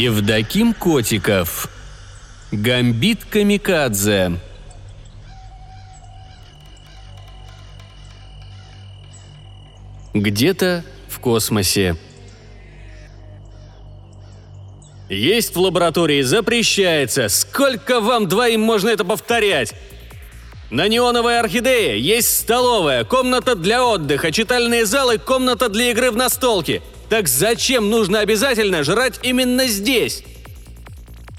Евдоким 0.00 0.72
Котиков 0.72 1.68
Гамбит 2.52 3.26
Камикадзе 3.26 4.40
Где-то 10.14 10.84
в 11.06 11.18
космосе. 11.18 11.96
Есть 15.10 15.54
в 15.54 15.60
лаборатории 15.60 16.22
запрещается. 16.22 17.28
Сколько 17.28 18.00
вам 18.00 18.26
двоим 18.26 18.62
можно 18.62 18.88
это 18.88 19.04
повторять? 19.04 19.74
На 20.70 20.88
неоновой 20.88 21.38
орхидее 21.38 22.00
есть 22.00 22.34
столовая, 22.38 23.04
комната 23.04 23.54
для 23.54 23.84
отдыха, 23.84 24.32
читальные 24.32 24.86
залы, 24.86 25.18
комната 25.18 25.68
для 25.68 25.90
игры 25.90 26.10
в 26.10 26.16
настолки. 26.16 26.80
Так 27.10 27.28
зачем 27.28 27.90
нужно 27.90 28.20
обязательно 28.20 28.82
жрать 28.82 29.20
именно 29.22 29.66
здесь? 29.66 30.24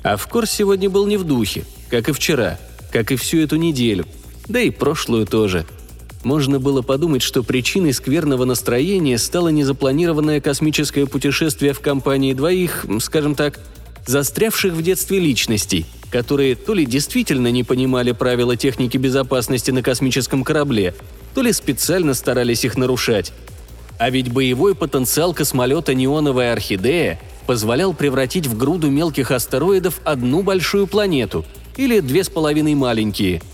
А 0.04 0.18
в 0.18 0.28
Кор 0.28 0.46
сегодня 0.46 0.90
был 0.90 1.08
не 1.08 1.18
в 1.18 1.24
духе, 1.24 1.66
как 1.90 2.10
и 2.10 2.12
вчера, 2.12 2.60
как 2.92 3.12
и 3.12 3.16
всю 3.16 3.40
эту 3.40 3.56
неделю, 3.56 4.06
да 4.48 4.60
и 4.60 4.70
прошлую 4.70 5.26
тоже– 5.26 5.66
можно 6.24 6.60
было 6.60 6.82
подумать, 6.82 7.24
что 7.24 7.42
причиной 7.44 7.94
скверного 7.94 8.46
настроения 8.46 9.18
стало 9.18 9.50
незапланированное 9.50 10.40
космическое 10.40 11.06
путешествие 11.06 11.74
в 11.74 11.80
компании 11.80 12.34
двоих, 12.34 12.86
скажем 13.00 13.36
так, 13.36 13.60
застрявших 14.06 14.74
в 14.74 14.82
детстве 14.84 15.20
личностей, 15.20 15.86
которые 16.12 16.56
то 16.56 16.74
ли 16.74 16.86
действительно 16.86 17.50
не 17.50 17.64
понимали 17.64 18.12
правила 18.12 18.56
техники 18.56 18.98
безопасности 18.98 19.72
на 19.72 19.82
космическом 19.82 20.44
корабле, 20.44 20.94
то 21.34 21.42
ли 21.42 21.52
специально 21.54 22.14
старались 22.14 22.66
их 22.66 22.78
нарушать. 22.78 23.34
А 24.02 24.10
ведь 24.10 24.34
боевой 24.34 24.76
потенциал 24.76 25.34
космолета 25.34 25.94
«Неоновая 25.94 26.54
орхидея» 26.54 27.20
позволял 27.46 27.94
превратить 27.94 28.48
в 28.48 28.58
груду 28.58 28.90
мелких 28.90 29.32
астероидов 29.32 30.02
одну 30.04 30.44
большую 30.44 30.88
планету 30.88 31.46
или 31.78 32.00
две 32.00 32.24
с 32.24 32.30
половиной 32.30 32.76
маленькие– 32.76 33.42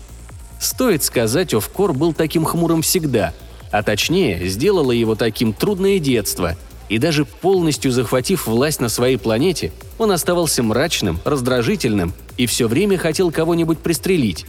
Стоит 0.58 1.04
сказать, 1.04 1.54
Овкор 1.54 1.92
был 1.92 2.12
таким 2.12 2.44
хмурым 2.44 2.82
всегда, 2.82 3.32
а 3.70 3.82
точнее, 3.82 4.48
сделало 4.48 4.92
его 4.92 5.14
таким 5.14 5.52
трудное 5.52 5.98
детство. 5.98 6.56
И 6.88 6.98
даже 6.98 7.24
полностью 7.26 7.92
захватив 7.92 8.46
власть 8.46 8.80
на 8.80 8.88
своей 8.88 9.18
планете, 9.18 9.72
он 9.98 10.10
оставался 10.10 10.62
мрачным, 10.62 11.20
раздражительным 11.24 12.14
и 12.38 12.46
все 12.46 12.66
время 12.66 12.96
хотел 12.96 13.30
кого-нибудь 13.30 13.78
пристрелить. 13.78 14.46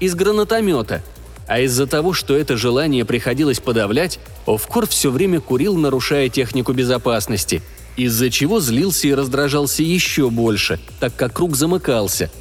Из 0.00 0.14
гранатомета. 0.14 1.02
А 1.50 1.58
из-за 1.58 1.86
того, 1.86 2.12
что 2.12 2.36
это 2.36 2.56
желание 2.56 3.04
приходилось 3.04 3.58
подавлять, 3.58 4.20
Овкор 4.46 4.86
все 4.86 5.10
время 5.10 5.40
курил, 5.40 5.76
нарушая 5.76 6.28
технику 6.28 6.72
безопасности, 6.72 7.60
из-за 7.96 8.30
чего 8.30 8.60
злился 8.60 9.08
и 9.08 9.14
раздражался 9.14 9.82
еще 9.82 10.30
больше, 10.30 10.78
так 11.00 11.14
как 11.16 11.34
круг 11.34 11.56
замыкался– 11.56 12.30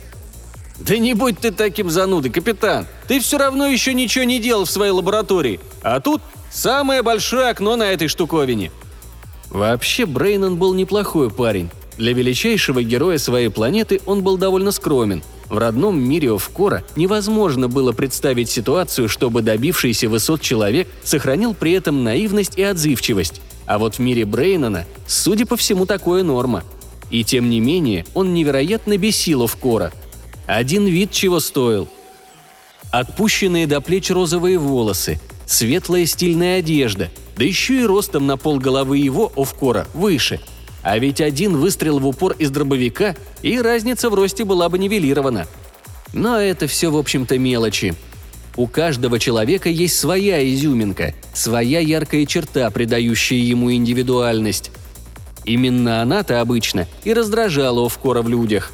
«Да 0.79 0.97
не 0.97 1.13
будь 1.13 1.39
ты 1.39 1.51
таким 1.51 1.89
занудой, 1.89 2.31
капитан! 2.31 2.87
Ты 3.07 3.19
все 3.19 3.37
равно 3.37 3.67
еще 3.67 3.93
ничего 3.93 4.23
не 4.23 4.39
делал 4.39 4.63
в 4.63 4.71
своей 4.71 4.91
лаборатории, 4.91 5.59
а 5.81 5.99
тут 5.99 6.21
самое 6.51 7.01
большое 7.01 7.49
окно 7.49 7.75
на 7.75 7.91
этой 7.91 8.07
штуковине!» 8.07 8.71
Вообще, 9.49 10.05
Брейнон 10.05 10.55
был 10.55 10.73
неплохой 10.73 11.29
парень. 11.29 11.69
Для 11.99 12.13
величайшего 12.13 12.81
героя 12.81 13.17
своей 13.17 13.49
планеты 13.49 13.99
он 14.07 14.23
был 14.23 14.37
довольно 14.37 14.71
скромен. 14.71 15.21
В 15.49 15.57
родном 15.57 15.99
мире 15.99 16.31
Овкора 16.31 16.83
невозможно 16.95 17.67
было 17.67 17.91
представить 17.91 18.49
ситуацию, 18.49 19.09
чтобы 19.09 19.41
добившийся 19.41 20.09
высот 20.09 20.41
человек 20.41 20.87
сохранил 21.03 21.53
при 21.53 21.73
этом 21.73 22.03
наивность 22.03 22.57
и 22.57 22.63
отзывчивость. 22.63 23.41
А 23.65 23.77
вот 23.77 23.95
в 23.95 23.99
мире 23.99 24.25
Брейнона, 24.25 24.85
судя 25.05 25.45
по 25.45 25.57
всему, 25.57 25.85
такое 25.85 26.23
норма. 26.23 26.63
И 27.11 27.23
тем 27.23 27.49
не 27.49 27.59
менее, 27.59 28.05
он 28.13 28.33
невероятно 28.33 28.97
бесил 28.97 29.43
Овкора– 29.43 29.91
один 30.49 30.87
вид 30.87 31.11
чего 31.11 31.39
стоил. 31.39 31.87
Отпущенные 32.91 33.67
до 33.67 33.81
плеч 33.81 34.09
розовые 34.09 34.57
волосы, 34.57 35.19
светлая 35.45 36.07
стильная 36.07 36.57
одежда, 36.57 37.11
да 37.37 37.43
еще 37.43 37.81
и 37.81 37.85
ростом 37.85 38.25
на 38.25 38.35
пол 38.35 38.57
головы 38.57 38.97
его, 38.97 39.31
Овкора, 39.35 39.85
выше. 39.93 40.39
А 40.81 40.97
ведь 40.97 41.21
один 41.21 41.57
выстрел 41.57 41.99
в 41.99 42.07
упор 42.07 42.33
из 42.39 42.51
дробовика, 42.51 43.15
и 43.41 43.59
разница 43.59 44.09
в 44.09 44.13
росте 44.13 44.45
была 44.45 44.69
бы 44.69 44.79
нивелирована. 44.79 45.47
Но 46.13 46.37
это 46.37 46.67
все, 46.67 46.89
в 46.89 46.97
общем-то, 46.97 47.37
мелочи. 47.37 47.95
У 48.55 48.67
каждого 48.67 49.19
человека 49.19 49.69
есть 49.69 49.97
своя 49.97 50.47
изюминка, 50.47 51.13
своя 51.33 51.79
яркая 51.79 52.25
черта, 52.25 52.69
придающая 52.71 53.37
ему 53.37 53.71
индивидуальность. 53.71 54.71
Именно 55.45 56.01
она-то 56.01 56.41
обычно 56.41 56.87
и 57.03 57.13
раздражала 57.13 57.85
Овкора 57.85 58.21
в 58.21 58.29
людях. 58.29 58.71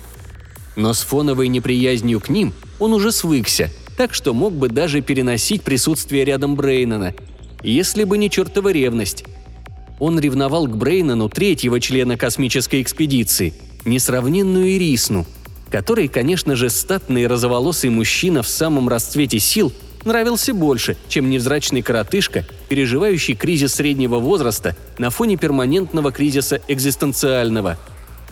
Но 0.76 0.94
с 0.94 1.02
фоновой 1.02 1.48
неприязнью 1.48 2.20
к 2.20 2.30
ним 2.30 2.54
он 2.80 2.94
уже 2.94 3.12
свыкся, 3.12 3.70
так 3.98 4.14
что 4.14 4.34
мог 4.34 4.54
бы 4.54 4.70
даже 4.70 5.02
переносить 5.02 5.62
присутствие 5.62 6.26
рядом 6.26 6.56
Брейнона, 6.56 7.14
если 7.62 8.04
бы 8.04 8.18
не 8.18 8.30
чертова 8.30 8.70
ревность. 8.70 9.24
Он 10.00 10.20
ревновал 10.20 10.68
к 10.68 10.76
Брейнону 10.76 11.30
третьего 11.30 11.80
члена 11.80 12.18
космической 12.18 12.82
экспедиции, 12.82 13.54
несравненную 13.86 14.76
Ирисну, 14.76 15.26
который, 15.72 16.08
конечно 16.08 16.56
же, 16.56 16.70
статный 16.70 17.28
розоволосый 17.28 17.90
мужчина 17.90 18.44
в 18.44 18.48
самом 18.48 18.90
расцвете 18.90 19.40
сил 19.40 19.74
нравился 20.04 20.54
больше, 20.54 20.98
чем 21.08 21.30
невзрачный 21.30 21.82
коротышка, 21.82 22.46
переживающий 22.70 23.36
кризис 23.36 23.76
среднего 23.76 24.20
возраста 24.20 24.76
на 24.98 25.10
фоне 25.10 25.38
перманентного 25.38 26.12
кризиса 26.12 26.62
экзистенциального. 26.68 27.78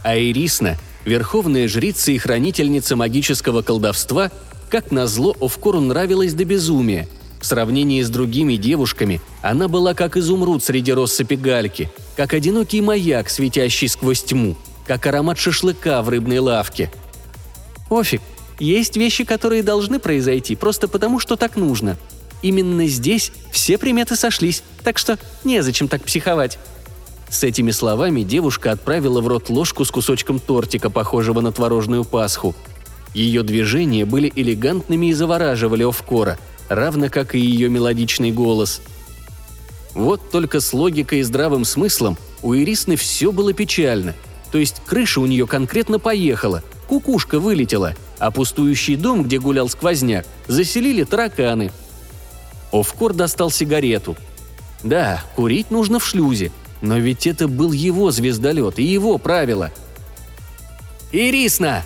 А 0.04 0.18
Ирисна– 0.18 0.78
Верховная 1.06 1.68
жрица 1.68 2.12
и 2.12 2.18
хранительница 2.18 2.96
магического 2.96 3.62
колдовства, 3.62 4.32
как 4.70 4.92
назло, 4.92 5.36
Овкору 5.40 5.82
нравилась 5.82 6.34
до 6.34 6.46
безумия. 6.46 7.08
В 7.44 7.46
сравнении 7.46 8.02
с 8.02 8.10
другими 8.10 8.56
девушками 8.56 9.20
она 9.42 9.68
была 9.68 9.94
как 9.94 10.16
изумруд 10.16 10.64
среди 10.64 10.94
россыпи 10.94 11.34
гальки, 11.34 11.92
как 12.16 12.34
одинокий 12.34 12.80
маяк, 12.80 13.30
светящий 13.30 13.90
сквозь 13.90 14.24
тьму, 14.24 14.56
как 14.88 15.06
аромат 15.08 15.38
шашлыка 15.38 16.02
в 16.04 16.08
рыбной 16.08 16.40
лавке. 16.40 16.90
Офиг, 17.90 18.22
есть 18.60 18.96
вещи, 18.96 19.26
которые 19.26 19.62
должны 19.62 20.00
произойти 20.00 20.56
просто 20.56 20.88
потому, 20.88 21.20
что 21.20 21.36
так 21.36 21.58
нужно. 21.58 21.98
Именно 22.42 22.88
здесь 22.88 23.34
все 23.52 23.78
приметы 23.78 24.16
сошлись, 24.16 24.64
так 24.82 24.98
что 24.98 25.20
незачем 25.44 25.90
так 25.90 26.06
психовать. 26.06 26.58
С 27.30 27.44
этими 27.44 27.72
словами 27.72 28.22
девушка 28.22 28.72
отправила 28.72 29.20
в 29.20 29.28
рот 29.28 29.50
ложку 29.50 29.84
с 29.84 29.92
кусочком 29.92 30.40
тортика, 30.40 30.90
похожего 30.90 31.42
на 31.42 31.52
творожную 31.52 32.06
пасху. 32.06 32.56
Ее 33.14 33.44
движения 33.44 34.06
были 34.06 34.32
элегантными 34.34 35.08
и 35.08 35.14
завораживали 35.14 35.84
Овкора, 35.84 36.40
равно 36.70 37.10
как 37.10 37.36
и 37.36 37.40
ее 37.40 37.70
мелодичный 37.70 38.32
голос. 38.32 38.82
Вот 39.94 40.32
только 40.32 40.60
с 40.60 40.74
логикой 40.74 41.20
и 41.20 41.24
здравым 41.24 41.66
смыслом 41.66 42.18
у 42.42 42.56
Ирисны 42.56 42.96
все 42.96 43.32
было 43.32 43.54
печально. 43.54 44.16
То 44.52 44.58
есть 44.58 44.82
крыша 44.86 45.22
у 45.22 45.26
нее 45.26 45.48
конкретно 45.48 46.00
поехала, 46.00 46.64
кукушка 46.88 47.40
вылетела, 47.40 47.96
а 48.20 48.32
пустующий 48.32 48.96
дом, 48.96 49.24
где 49.24 49.40
гулял 49.40 49.70
сквозняк, 49.70 50.26
заселили 50.48 51.04
тараканы. 51.04 51.72
Овкор 52.72 53.14
достал 53.14 53.52
сигарету. 53.52 54.18
Да, 54.84 55.24
курить 55.36 55.72
нужно 55.72 56.00
в 56.00 56.06
шлюзе– 56.06 56.52
но 56.84 56.98
ведь 56.98 57.26
это 57.28 57.48
был 57.48 57.72
его 57.72 58.12
звездолет 58.12 58.78
и 58.78 58.84
его 58.84 59.18
правила. 59.18 59.72
«Ирисна! 61.14 61.84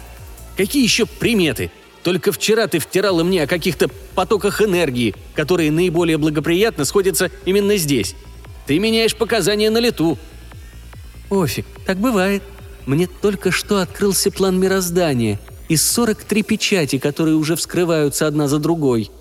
Какие 0.57 0.81
еще 0.81 1.05
приметы? 1.05 1.71
Только 2.03 2.31
вчера 2.31 2.67
ты 2.67 2.79
втирала 2.79 3.23
мне 3.23 3.43
о 3.43 3.47
каких-то 3.47 3.89
потоках 4.15 4.61
энергии, 4.61 5.15
которые 5.33 5.71
наиболее 5.71 6.17
благоприятно 6.17 6.85
сходятся 6.85 7.31
именно 7.45 7.77
здесь. 7.77 8.15
Ты 8.65 8.79
меняешь 8.79 9.15
показания 9.15 9.69
на 9.69 9.79
лету». 9.79 10.17
«Офиг, 11.29 11.65
так 11.85 11.97
бывает. 11.97 12.43
Мне 12.85 13.07
только 13.07 13.51
что 13.51 13.81
открылся 13.81 14.31
план 14.31 14.59
мироздания 14.59 15.39
из 15.67 15.85
43 15.91 16.43
печати, 16.43 16.97
которые 16.97 17.35
уже 17.35 17.55
вскрываются 17.55 18.27
одна 18.27 18.47
за 18.47 18.59
другой». 18.59 19.11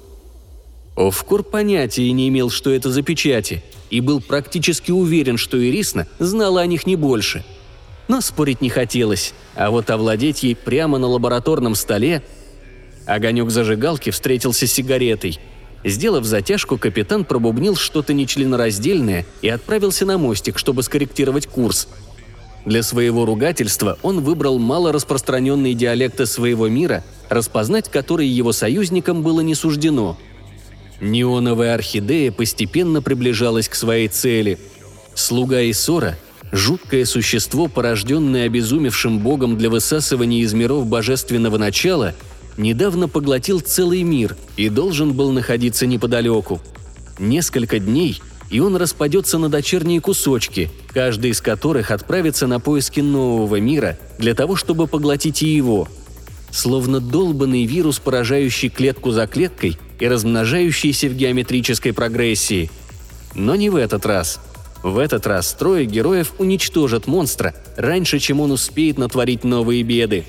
Овкур 0.94 1.42
понятия 1.42 2.10
не 2.12 2.28
имел, 2.28 2.48
что 2.50 2.70
это 2.70 2.90
за 2.90 3.02
печати– 3.02 3.62
и 3.90 4.00
был 4.00 4.20
практически 4.20 4.90
уверен, 4.90 5.36
что 5.36 5.62
Ирисна 5.62 6.06
знала 6.18 6.60
о 6.60 6.66
них 6.66 6.86
не 6.86 6.96
больше. 6.96 7.44
Но 8.08 8.20
спорить 8.20 8.60
не 8.60 8.68
хотелось, 8.68 9.34
а 9.54 9.70
вот 9.70 9.90
овладеть 9.90 10.42
ей 10.42 10.54
прямо 10.54 10.98
на 10.98 11.06
лабораторном 11.06 11.74
столе... 11.74 12.22
Огонек 13.06 13.50
зажигалки 13.50 14.10
встретился 14.10 14.66
с 14.66 14.72
сигаретой. 14.72 15.38
Сделав 15.84 16.24
затяжку, 16.24 16.78
капитан 16.78 17.24
пробубнил 17.24 17.76
что-то 17.76 18.12
нечленораздельное 18.12 19.24
и 19.42 19.48
отправился 19.48 20.04
на 20.04 20.18
мостик, 20.18 20.58
чтобы 20.58 20.82
скорректировать 20.82 21.46
курс. 21.46 21.88
Для 22.64 22.82
своего 22.82 23.24
ругательства 23.24 23.96
он 24.02 24.20
выбрал 24.20 24.58
малораспространенные 24.58 25.74
диалекты 25.74 26.26
своего 26.26 26.66
мира, 26.66 27.04
распознать 27.28 27.88
которые 27.88 28.34
его 28.34 28.52
союзникам 28.52 29.22
было 29.22 29.40
не 29.40 29.54
суждено– 29.54 30.18
Неоновая 31.00 31.74
орхидея 31.74 32.32
постепенно 32.32 33.02
приближалась 33.02 33.68
к 33.68 33.74
своей 33.74 34.08
цели. 34.08 34.58
Слуга 35.14 35.62
Исора– 35.70 36.16
жуткое 36.52 37.04
существо, 37.04 37.68
порожденное 37.68 38.46
обезумевшим 38.46 39.18
богом 39.18 39.58
для 39.58 39.68
высасывания 39.68 40.40
из 40.40 40.54
миров 40.54 40.86
божественного 40.86 41.58
начала, 41.58 42.14
недавно 42.56 43.08
поглотил 43.08 43.60
целый 43.60 44.02
мир 44.02 44.36
и 44.56 44.68
должен 44.68 45.12
был 45.12 45.32
находиться 45.32 45.86
неподалеку. 45.86 46.60
Несколько 47.18 47.78
дней, 47.78 48.20
и 48.50 48.60
он 48.60 48.76
распадется 48.76 49.38
на 49.38 49.48
дочерние 49.48 50.00
кусочки, 50.00 50.70
каждый 50.92 51.30
из 51.30 51.40
которых 51.40 51.90
отправится 51.90 52.46
на 52.46 52.60
поиски 52.60 53.00
нового 53.00 53.60
мира 53.60 53.98
для 54.18 54.34
того, 54.34 54.56
чтобы 54.56 54.86
поглотить 54.86 55.42
и 55.42 55.48
его. 55.48 55.88
Словно 56.50 57.00
долбанный 57.00 57.64
вирус, 57.64 57.98
поражающий 57.98 58.68
клетку 58.68 59.10
за 59.10 59.26
клеткой 59.26 59.78
и 59.98 60.08
размножающийся 60.08 61.08
в 61.08 61.14
геометрической 61.14 61.92
прогрессии. 61.92 62.70
Но 63.34 63.56
не 63.56 63.68
в 63.68 63.76
этот 63.76 64.06
раз. 64.06 64.40
В 64.82 64.98
этот 64.98 65.26
раз 65.26 65.52
трое 65.52 65.84
героев 65.84 66.34
уничтожат 66.38 67.06
монстра 67.06 67.54
раньше, 67.76 68.18
чем 68.18 68.40
он 68.40 68.52
успеет 68.52 68.98
натворить 68.98 69.42
новые 69.42 69.82
беды. 69.82 70.24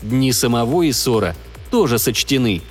Дни 0.00 0.32
самого 0.32 0.88
Исора 0.88 1.36
тоже 1.70 1.98
сочтены. 1.98 2.62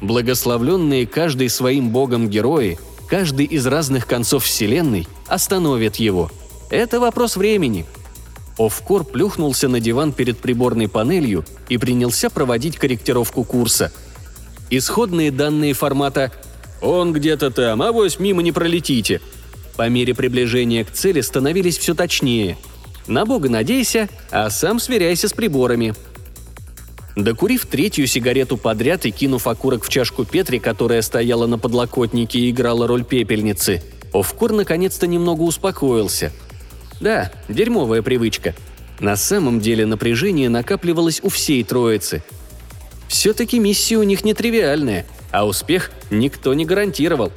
Благословленные 0.00 1.06
каждый 1.06 1.48
своим 1.48 1.90
богом 1.90 2.28
герои, 2.28 2.78
каждый 3.08 3.46
из 3.46 3.66
разных 3.66 4.06
концов 4.06 4.44
Вселенной, 4.44 5.06
остановят 5.26 5.96
его. 5.96 6.30
Это 6.70 7.00
вопрос 7.00 7.36
времени. 7.36 7.86
Офкор 8.58 9.04
плюхнулся 9.04 9.68
на 9.68 9.80
диван 9.80 10.12
перед 10.12 10.38
приборной 10.38 10.88
панелью 10.88 11.44
и 11.68 11.78
принялся 11.78 12.28
проводить 12.28 12.76
корректировку 12.76 13.44
курса. 13.44 13.92
Исходные 14.70 15.30
данные 15.30 15.74
формата 15.74 16.32
«Он 16.82 17.12
где-то 17.12 17.50
там, 17.50 17.82
а 17.82 17.92
вось 17.92 18.18
мимо 18.18 18.42
не 18.42 18.52
пролетите» 18.52 19.20
по 19.76 19.88
мере 19.88 20.12
приближения 20.12 20.84
к 20.84 20.90
цели 20.90 21.20
становились 21.20 21.78
все 21.78 21.94
точнее. 21.94 22.58
На 23.06 23.24
бога 23.24 23.48
надейся, 23.48 24.08
а 24.32 24.50
сам 24.50 24.80
сверяйся 24.80 25.28
с 25.28 25.32
приборами– 25.32 25.94
Докурив 27.18 27.66
третью 27.66 28.06
сигарету 28.06 28.56
подряд 28.56 29.04
и 29.04 29.10
кинув 29.10 29.48
окурок 29.48 29.84
в 29.84 29.88
чашку 29.88 30.24
Петри, 30.24 30.58
которая 30.58 31.02
стояла 31.02 31.46
на 31.46 31.58
подлокотнике 31.58 32.38
и 32.38 32.50
играла 32.50 32.86
роль 32.86 33.02
пепельницы, 33.02 33.82
Овкур 34.12 34.52
наконец-то 34.52 35.08
немного 35.08 35.42
успокоился. 35.42 36.30
Да, 37.00 37.32
дерьмовая 37.48 38.02
привычка. 38.02 38.54
На 39.00 39.16
самом 39.16 39.58
деле 39.58 39.84
напряжение 39.84 40.48
накапливалось 40.48 41.18
у 41.24 41.28
всей 41.28 41.64
троицы. 41.64 42.22
Все-таки 43.08 43.58
миссия 43.58 43.96
у 43.96 44.04
них 44.04 44.24
нетривиальная, 44.24 45.04
а 45.32 45.44
успех 45.44 45.90
никто 46.12 46.54
не 46.54 46.64
гарантировал. 46.64 47.32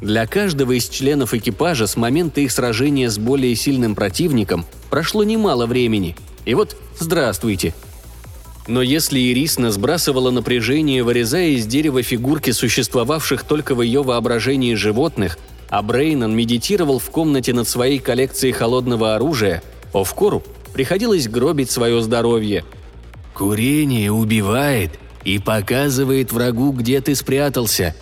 Для 0.00 0.26
каждого 0.26 0.72
из 0.72 0.88
членов 0.88 1.32
экипажа 1.32 1.86
с 1.86 1.96
момента 1.96 2.40
их 2.40 2.50
сражения 2.50 3.08
с 3.08 3.18
более 3.18 3.54
сильным 3.54 3.94
противником 3.94 4.66
прошло 4.90 5.22
немало 5.22 5.66
времени. 5.66 6.16
И 6.44 6.54
вот, 6.54 6.76
здравствуйте– 6.98 7.72
но 8.66 8.82
если 8.82 9.20
Ирисна 9.20 9.70
сбрасывала 9.70 10.30
напряжение, 10.30 11.02
вырезая 11.02 11.50
из 11.50 11.66
дерева 11.66 12.02
фигурки 12.02 12.50
существовавших 12.50 13.44
только 13.44 13.74
в 13.74 13.82
ее 13.82 14.02
воображении 14.02 14.74
животных, 14.74 15.38
а 15.68 15.82
Брейнан 15.82 16.34
медитировал 16.34 16.98
в 16.98 17.10
комнате 17.10 17.52
над 17.52 17.68
своей 17.68 17.98
коллекцией 17.98 18.52
холодного 18.52 19.14
оружия, 19.14 19.62
Овкору 19.92 20.42
приходилось 20.72 21.28
гробить 21.28 21.70
свое 21.70 22.02
здоровье. 22.02 22.64
«Курение 23.34 24.10
убивает 24.10 24.90
и 25.24 25.38
показывает 25.38 26.32
врагу, 26.32 26.72
где 26.72 27.00
ты 27.00 27.14
спрятался», 27.14 27.94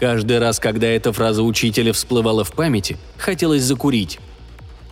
Каждый 0.00 0.38
раз, 0.38 0.60
когда 0.60 0.86
эта 0.86 1.12
фраза 1.12 1.42
учителя 1.42 1.92
всплывала 1.92 2.44
в 2.44 2.52
памяти, 2.52 2.96
хотелось 3.16 3.64
закурить. 3.64 4.20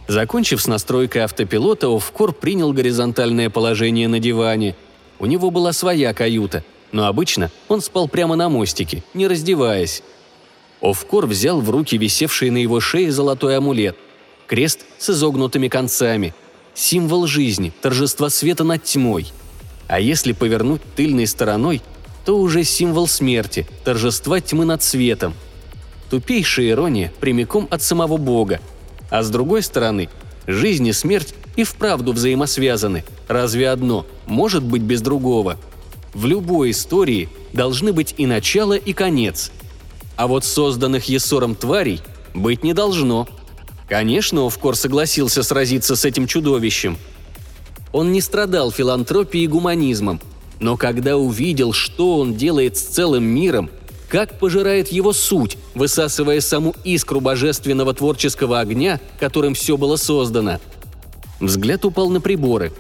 Закончив 0.09 0.61
с 0.61 0.67
настройкой 0.67 1.23
автопилота, 1.23 1.87
Овкор 1.87 2.33
принял 2.33 2.73
горизонтальное 2.73 3.49
положение 3.49 4.09
на 4.09 4.19
диване– 4.19 4.75
у 5.19 5.27
него 5.27 5.51
была 5.51 5.73
своя 5.73 6.13
каюта, 6.13 6.65
но 6.93 7.07
обычно 7.07 7.51
он 7.69 7.81
спал 7.81 8.09
прямо 8.09 8.37
на 8.37 8.49
мостике, 8.49 9.03
не 9.15 9.27
раздеваясь. 9.27 10.03
Овкор 10.81 11.27
взял 11.27 11.61
в 11.61 11.71
руки 11.71 11.97
висевший 11.97 12.51
на 12.51 12.59
его 12.59 12.81
шее 12.81 13.11
золотой 13.11 13.57
амулет. 13.57 13.97
Крест 14.47 14.81
с 14.99 15.11
изогнутыми 15.11 15.69
концами. 15.69 16.35
Символ 16.75 17.27
жизни, 17.27 17.73
торжества 17.81 18.29
света 18.29 18.63
над 18.63 18.83
тьмой. 18.85 19.33
А 19.89 19.99
если 19.99 20.33
повернуть 20.33 20.83
тыльной 20.95 21.27
стороной, 21.27 21.81
то 22.25 22.39
уже 22.39 22.65
символ 22.65 23.09
смерти, 23.09 23.67
торжества 23.85 24.41
тьмы 24.41 24.65
над 24.65 24.83
светом. 24.83 25.35
Тупейшая 26.11 26.71
ирония 26.71 27.13
прямиком 27.21 27.67
от 27.71 27.83
самого 27.83 28.17
Бога. 28.17 28.61
А 29.11 29.23
с 29.23 29.31
другой 29.31 29.63
стороны, 29.63 30.09
жизнь 30.47 30.87
и 30.87 30.93
смерть 30.93 31.35
и 31.57 31.65
вправду 31.65 32.13
взаимосвязаны. 32.13 33.05
Разве 33.29 33.71
одно 33.71 34.07
может 34.27 34.63
быть 34.63 34.83
без 34.83 35.01
другого? 35.01 35.59
В 36.15 36.27
любой 36.27 36.71
истории 36.71 37.29
должны 37.53 37.93
быть 37.93 38.15
и 38.17 38.27
начало, 38.27 38.75
и 38.75 38.93
конец. 38.93 39.51
А 40.17 40.27
вот 40.27 40.45
созданных 40.45 41.07
Ессором 41.07 41.55
тварей 41.55 42.01
быть 42.35 42.63
не 42.63 42.73
должно. 42.73 43.29
Конечно, 43.89 44.47
Овкор 44.47 44.77
согласился 44.77 45.43
сразиться 45.43 45.97
с 45.97 46.05
этим 46.05 46.27
чудовищем. 46.27 46.99
Он 47.93 48.13
не 48.13 48.21
страдал 48.21 48.71
филантропией 48.71 49.45
и 49.45 49.49
гуманизмом, 49.49 50.21
но 50.59 50.77
когда 50.77 51.17
увидел, 51.17 51.73
что 51.73 52.19
он 52.19 52.35
делает 52.35 52.77
с 52.77 52.83
целым 52.83 53.25
миром, 53.25 53.71
как 54.09 54.39
пожирает 54.39 54.89
его 54.89 55.13
суть, 55.13 55.59
высасывая 55.75 56.41
саму 56.41 56.75
искру 56.85 57.21
божественного 57.21 57.93
творческого 57.95 58.61
огня, 58.61 59.01
которым 59.19 59.55
все 59.55 59.77
было 59.77 59.97
создано– 59.97 60.61
Взгляд 61.41 61.85
упал 61.85 62.11
на 62.11 62.21
приборы. 62.21 62.73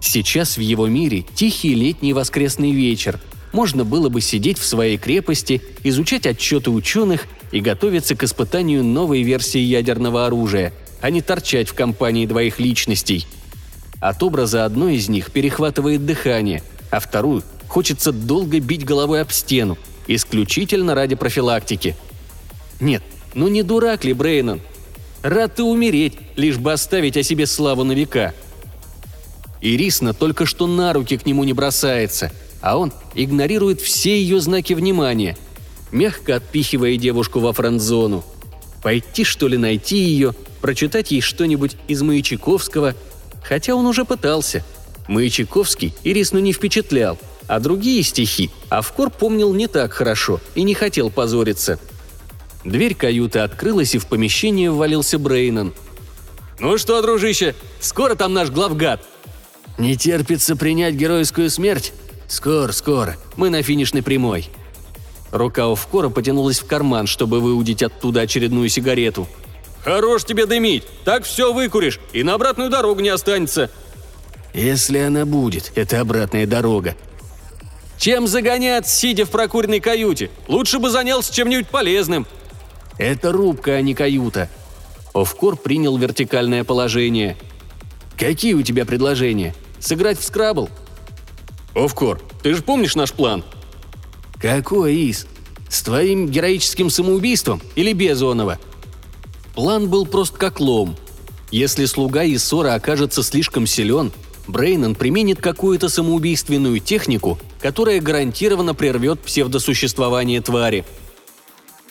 Сейчас 0.00 0.56
в 0.56 0.60
его 0.60 0.86
мире 0.86 1.24
тихий 1.34 1.74
летний 1.74 2.12
воскресный 2.12 2.72
вечер. 2.72 3.20
Можно 3.52 3.84
было 3.84 4.08
бы 4.08 4.20
сидеть 4.20 4.58
в 4.58 4.66
своей 4.66 4.98
крепости, 4.98 5.62
изучать 5.82 6.26
отчеты 6.26 6.70
ученых 6.70 7.26
и 7.52 7.60
готовиться 7.60 8.16
к 8.16 8.22
испытанию 8.22 8.84
новой 8.84 9.22
версии 9.22 9.60
ядерного 9.60 10.26
оружия, 10.26 10.72
а 11.00 11.10
не 11.10 11.22
торчать 11.22 11.68
в 11.68 11.74
компании 11.74 12.26
двоих 12.26 12.58
личностей. 12.58 13.26
От 14.00 14.22
образа 14.22 14.64
одной 14.64 14.96
из 14.96 15.08
них 15.08 15.30
перехватывает 15.30 16.04
дыхание, 16.04 16.62
а 16.90 17.00
вторую 17.00 17.42
хочется 17.68 18.12
долго 18.12 18.60
бить 18.60 18.84
головой 18.84 19.20
об 19.22 19.30
стену, 19.30 19.78
исключительно 20.06 20.94
ради 20.94 21.14
профилактики. 21.14 21.96
Нет, 22.80 23.02
ну 23.34 23.48
не 23.48 23.62
дурак 23.62 24.04
ли 24.04 24.12
Брейнон? 24.12 24.60
Рад 25.24 25.54
ты 25.54 25.62
умереть, 25.62 26.18
лишь 26.36 26.58
бы 26.58 26.70
оставить 26.70 27.16
о 27.16 27.22
себе 27.22 27.46
славу 27.46 27.82
на 27.82 27.92
века. 27.92 28.34
Ирисна 29.62 30.12
только 30.12 30.44
что 30.44 30.66
на 30.66 30.92
руки 30.92 31.16
к 31.16 31.24
нему 31.24 31.44
не 31.44 31.54
бросается, 31.54 32.30
а 32.60 32.76
он 32.76 32.92
игнорирует 33.14 33.80
все 33.80 34.20
ее 34.20 34.38
знаки 34.38 34.74
внимания, 34.74 35.38
мягко 35.90 36.36
отпихивая 36.36 36.98
девушку 36.98 37.40
во 37.40 37.54
френдзону. 37.54 38.22
Пойти, 38.82 39.24
что 39.24 39.48
ли, 39.48 39.56
найти 39.56 39.96
ее, 39.96 40.34
прочитать 40.60 41.10
ей 41.10 41.22
что-нибудь 41.22 41.78
из 41.88 42.02
Маячиховского, 42.02 42.94
хотя 43.42 43.74
он 43.74 43.86
уже 43.86 44.04
пытался. 44.04 44.62
Маячиховский 45.08 45.94
Ирисну 46.04 46.40
не 46.40 46.52
впечатлял, 46.52 47.18
а 47.46 47.60
другие 47.60 48.02
стихи 48.02 48.50
Авкор 48.68 49.08
помнил 49.08 49.54
не 49.54 49.68
так 49.68 49.94
хорошо 49.94 50.38
и 50.54 50.64
не 50.64 50.74
хотел 50.74 51.08
позориться– 51.08 51.78
Дверь 52.64 52.94
каюты 52.94 53.40
открылась, 53.40 53.94
и 53.94 53.98
в 53.98 54.06
помещение 54.06 54.70
ввалился 54.70 55.18
Брейнон. 55.18 55.74
«Ну 56.58 56.78
что, 56.78 57.02
дружище, 57.02 57.54
скоро 57.80 58.14
там 58.14 58.32
наш 58.32 58.50
главгад?» 58.50 59.04
«Не 59.76 59.96
терпится 59.96 60.56
принять 60.56 60.94
геройскую 60.94 61.50
смерть?» 61.50 61.92
«Скоро, 62.26 62.72
скоро. 62.72 63.16
Мы 63.36 63.50
на 63.50 63.62
финишной 63.62 64.02
прямой». 64.02 64.48
Рука 65.30 65.66
Овкора 65.66 66.08
потянулась 66.08 66.60
в 66.60 66.66
карман, 66.66 67.06
чтобы 67.06 67.40
выудить 67.40 67.82
оттуда 67.82 68.22
очередную 68.22 68.68
сигарету. 68.68 69.26
«Хорош 69.82 70.24
тебе 70.24 70.46
дымить! 70.46 70.84
Так 71.04 71.24
все 71.24 71.52
выкуришь, 71.52 72.00
и 72.12 72.22
на 72.22 72.34
обратную 72.34 72.70
дорогу 72.70 73.00
не 73.00 73.10
останется!» 73.10 73.70
«Если 74.54 74.98
она 74.98 75.26
будет, 75.26 75.72
это 75.74 76.00
обратная 76.00 76.46
дорога», 76.46 76.96
чем 77.98 78.26
загонять, 78.26 78.88
сидя 78.88 79.24
в 79.24 79.30
прокуренной 79.30 79.80
каюте? 79.80 80.30
Лучше 80.48 80.78
бы 80.78 80.90
занялся 80.90 81.32
чем-нибудь 81.32 81.68
полезным. 81.68 82.26
Это 82.98 83.32
рубка, 83.32 83.72
а 83.72 83.82
не 83.82 83.94
каюта. 83.94 84.48
Овкор 85.12 85.56
принял 85.56 85.96
вертикальное 85.96 86.64
положение. 86.64 87.36
Какие 88.16 88.54
у 88.54 88.62
тебя 88.62 88.84
предложения? 88.84 89.54
Сыграть 89.80 90.18
в 90.18 90.24
скрабл? 90.24 90.68
Овкор, 91.74 92.20
ты 92.42 92.54
же 92.54 92.62
помнишь 92.62 92.94
наш 92.94 93.12
план? 93.12 93.44
Какой, 94.40 94.94
Ис? 95.10 95.26
С 95.68 95.82
твоим 95.82 96.28
героическим 96.28 96.88
самоубийством 96.88 97.60
или 97.74 97.92
без 97.92 98.22
оного? 98.22 98.58
План 99.54 99.88
был 99.88 100.06
прост 100.06 100.36
как 100.36 100.60
лом. 100.60 100.96
Если 101.50 101.84
слуга 101.86 102.24
Исора 102.24 102.74
окажется 102.74 103.22
слишком 103.22 103.66
силен, 103.66 104.12
Брейнон 104.46 104.94
применит 104.94 105.40
какую-то 105.40 105.88
самоубийственную 105.88 106.78
технику, 106.78 107.38
которая 107.60 108.00
гарантированно 108.00 108.74
прервет 108.74 109.20
псевдосуществование 109.20 110.40
твари– 110.40 110.84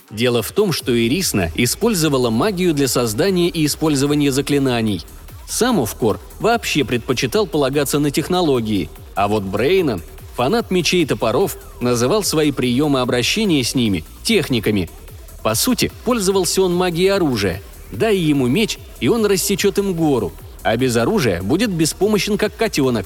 Дело 0.09 0.41
в 0.41 0.51
том, 0.51 0.71
что 0.71 0.97
Ирисна 0.97 1.51
использовала 1.55 2.29
магию 2.29 2.73
для 2.73 2.87
создания 2.87 3.49
и 3.49 3.65
использования 3.65 4.31
заклинаний. 4.31 5.01
Сам 5.47 5.79
Овкор 5.79 6.19
вообще 6.39 6.83
предпочитал 6.83 7.47
полагаться 7.47 7.99
на 7.99 8.11
технологии, 8.11 8.89
а 9.15 9.27
вот 9.27 9.43
Брейнан, 9.43 10.01
фанат 10.35 10.71
мечей 10.71 11.03
и 11.03 11.05
топоров, 11.05 11.57
называл 11.81 12.23
свои 12.23 12.51
приемы 12.51 13.01
обращения 13.01 13.63
с 13.63 13.75
ними 13.75 14.03
техниками. 14.23 14.89
По 15.41 15.55
сути, 15.55 15.91
пользовался 16.05 16.61
он 16.61 16.73
магией 16.75 17.11
оружия. 17.11 17.61
Дай 17.91 18.17
ему 18.17 18.47
меч, 18.47 18.79
и 18.99 19.07
он 19.07 19.25
рассечет 19.25 19.77
им 19.77 19.93
гору, 19.93 20.31
а 20.63 20.75
без 20.77 20.95
оружия 20.95 21.41
будет 21.41 21.69
беспомощен, 21.69 22.37
как 22.37 22.55
котенок. 22.55 23.05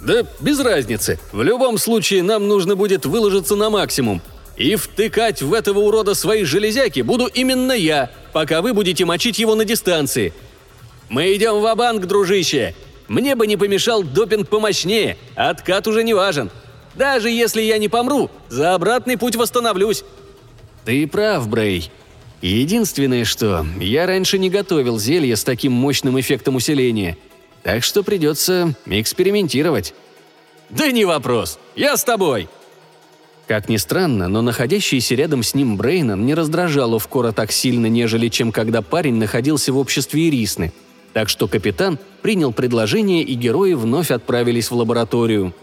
«Да 0.00 0.26
без 0.40 0.60
разницы. 0.60 1.18
В 1.32 1.42
любом 1.42 1.78
случае 1.78 2.22
нам 2.22 2.46
нужно 2.46 2.76
будет 2.76 3.06
выложиться 3.06 3.56
на 3.56 3.70
максимум. 3.70 4.20
И 4.56 4.76
втыкать 4.76 5.42
в 5.42 5.52
этого 5.52 5.80
урода 5.80 6.14
свои 6.14 6.44
железяки 6.44 7.00
буду 7.00 7.26
именно 7.26 7.72
я, 7.72 8.10
пока 8.32 8.62
вы 8.62 8.72
будете 8.72 9.04
мочить 9.04 9.38
его 9.38 9.54
на 9.54 9.64
дистанции. 9.64 10.32
Мы 11.08 11.34
идем 11.34 11.60
в 11.60 11.74
банк 11.74 12.06
дружище. 12.06 12.74
Мне 13.08 13.34
бы 13.34 13.46
не 13.46 13.56
помешал 13.56 14.02
допинг 14.02 14.48
помощнее, 14.48 15.18
откат 15.34 15.86
уже 15.86 16.04
не 16.04 16.14
важен. 16.14 16.50
Даже 16.94 17.28
если 17.28 17.60
я 17.60 17.78
не 17.78 17.88
помру, 17.88 18.30
за 18.48 18.74
обратный 18.74 19.18
путь 19.18 19.36
восстановлюсь». 19.36 20.04
«Ты 20.84 21.06
прав, 21.06 21.48
Брей. 21.48 21.90
Единственное, 22.40 23.24
что 23.24 23.66
я 23.80 24.06
раньше 24.06 24.38
не 24.38 24.50
готовил 24.50 24.98
зелье 24.98 25.34
с 25.34 25.44
таким 25.44 25.72
мощным 25.72 26.20
эффектом 26.20 26.56
усиления, 26.56 27.16
так 27.62 27.82
что 27.82 28.02
придется 28.02 28.74
экспериментировать». 28.86 29.94
«Да 30.70 30.90
не 30.90 31.04
вопрос. 31.04 31.58
Я 31.74 31.96
с 31.96 32.04
тобой», 32.04 32.48
как 33.46 33.68
ни 33.68 33.76
странно, 33.76 34.28
но 34.28 34.40
находящийся 34.40 35.14
рядом 35.14 35.42
с 35.42 35.54
ним 35.54 35.76
Брейнан 35.76 36.24
не 36.24 36.34
раздражал 36.34 36.94
Овкора 36.94 37.32
так 37.32 37.52
сильно, 37.52 37.86
нежели 37.86 38.28
чем 38.28 38.52
когда 38.52 38.80
парень 38.80 39.16
находился 39.16 39.72
в 39.72 39.78
обществе 39.78 40.28
Ирисны. 40.28 40.72
Так 41.12 41.28
что 41.28 41.46
капитан 41.46 41.98
принял 42.22 42.52
предложение, 42.52 43.22
и 43.22 43.34
герои 43.34 43.74
вновь 43.74 44.10
отправились 44.10 44.70
в 44.70 44.74
лабораторию. 44.74 45.54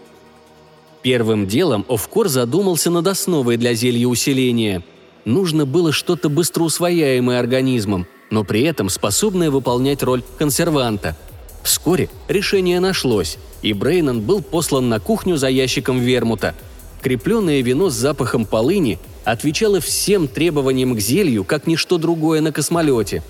Первым 1.02 1.48
делом 1.48 1.84
Овкор 1.88 2.28
задумался 2.28 2.90
над 2.90 3.08
основой 3.08 3.56
для 3.56 3.74
зелья 3.74 4.06
усиления. 4.06 4.82
Нужно 5.24 5.66
было 5.66 5.90
что-то 5.90 6.28
быстро 6.28 6.62
усвояемое 6.62 7.40
организмом, 7.40 8.06
но 8.30 8.44
при 8.44 8.62
этом 8.62 8.88
способное 8.88 9.50
выполнять 9.50 10.02
роль 10.04 10.22
консерванта. 10.38 11.16
Вскоре 11.64 12.08
решение 12.28 12.78
нашлось, 12.80 13.38
и 13.60 13.72
Брейнан 13.72 14.20
был 14.20 14.40
послан 14.40 14.88
на 14.88 15.00
кухню 15.00 15.36
за 15.36 15.48
ящиком 15.48 15.98
вермута– 15.98 16.54
Крепленное 17.02 17.60
вино 17.62 17.90
с 17.90 17.94
запахом 17.94 18.44
полыни 18.44 18.98
отвечало 19.24 19.80
всем 19.80 20.28
требованиям 20.28 20.94
к 20.94 21.00
зелью, 21.00 21.44
как 21.44 21.66
ничто 21.66 21.98
другое 21.98 22.40
на 22.40 22.52
космолете. 22.52 23.22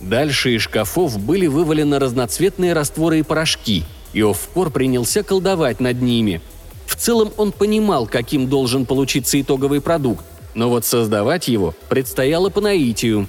Дальше 0.00 0.54
из 0.54 0.62
шкафов 0.62 1.18
были 1.18 1.48
вывалены 1.48 1.98
разноцветные 1.98 2.72
растворы 2.72 3.20
и 3.20 3.22
порошки, 3.22 3.84
и 4.12 4.22
Офкор 4.22 4.70
принялся 4.70 5.24
колдовать 5.24 5.80
над 5.80 6.00
ними. 6.00 6.40
В 6.86 6.94
целом 6.94 7.32
он 7.36 7.50
понимал, 7.50 8.06
каким 8.06 8.48
должен 8.48 8.86
получиться 8.86 9.40
итоговый 9.40 9.80
продукт, 9.80 10.24
но 10.54 10.68
вот 10.68 10.84
создавать 10.84 11.48
его 11.48 11.74
предстояло 11.88 12.48
по 12.48 12.60
наитию. 12.60 13.26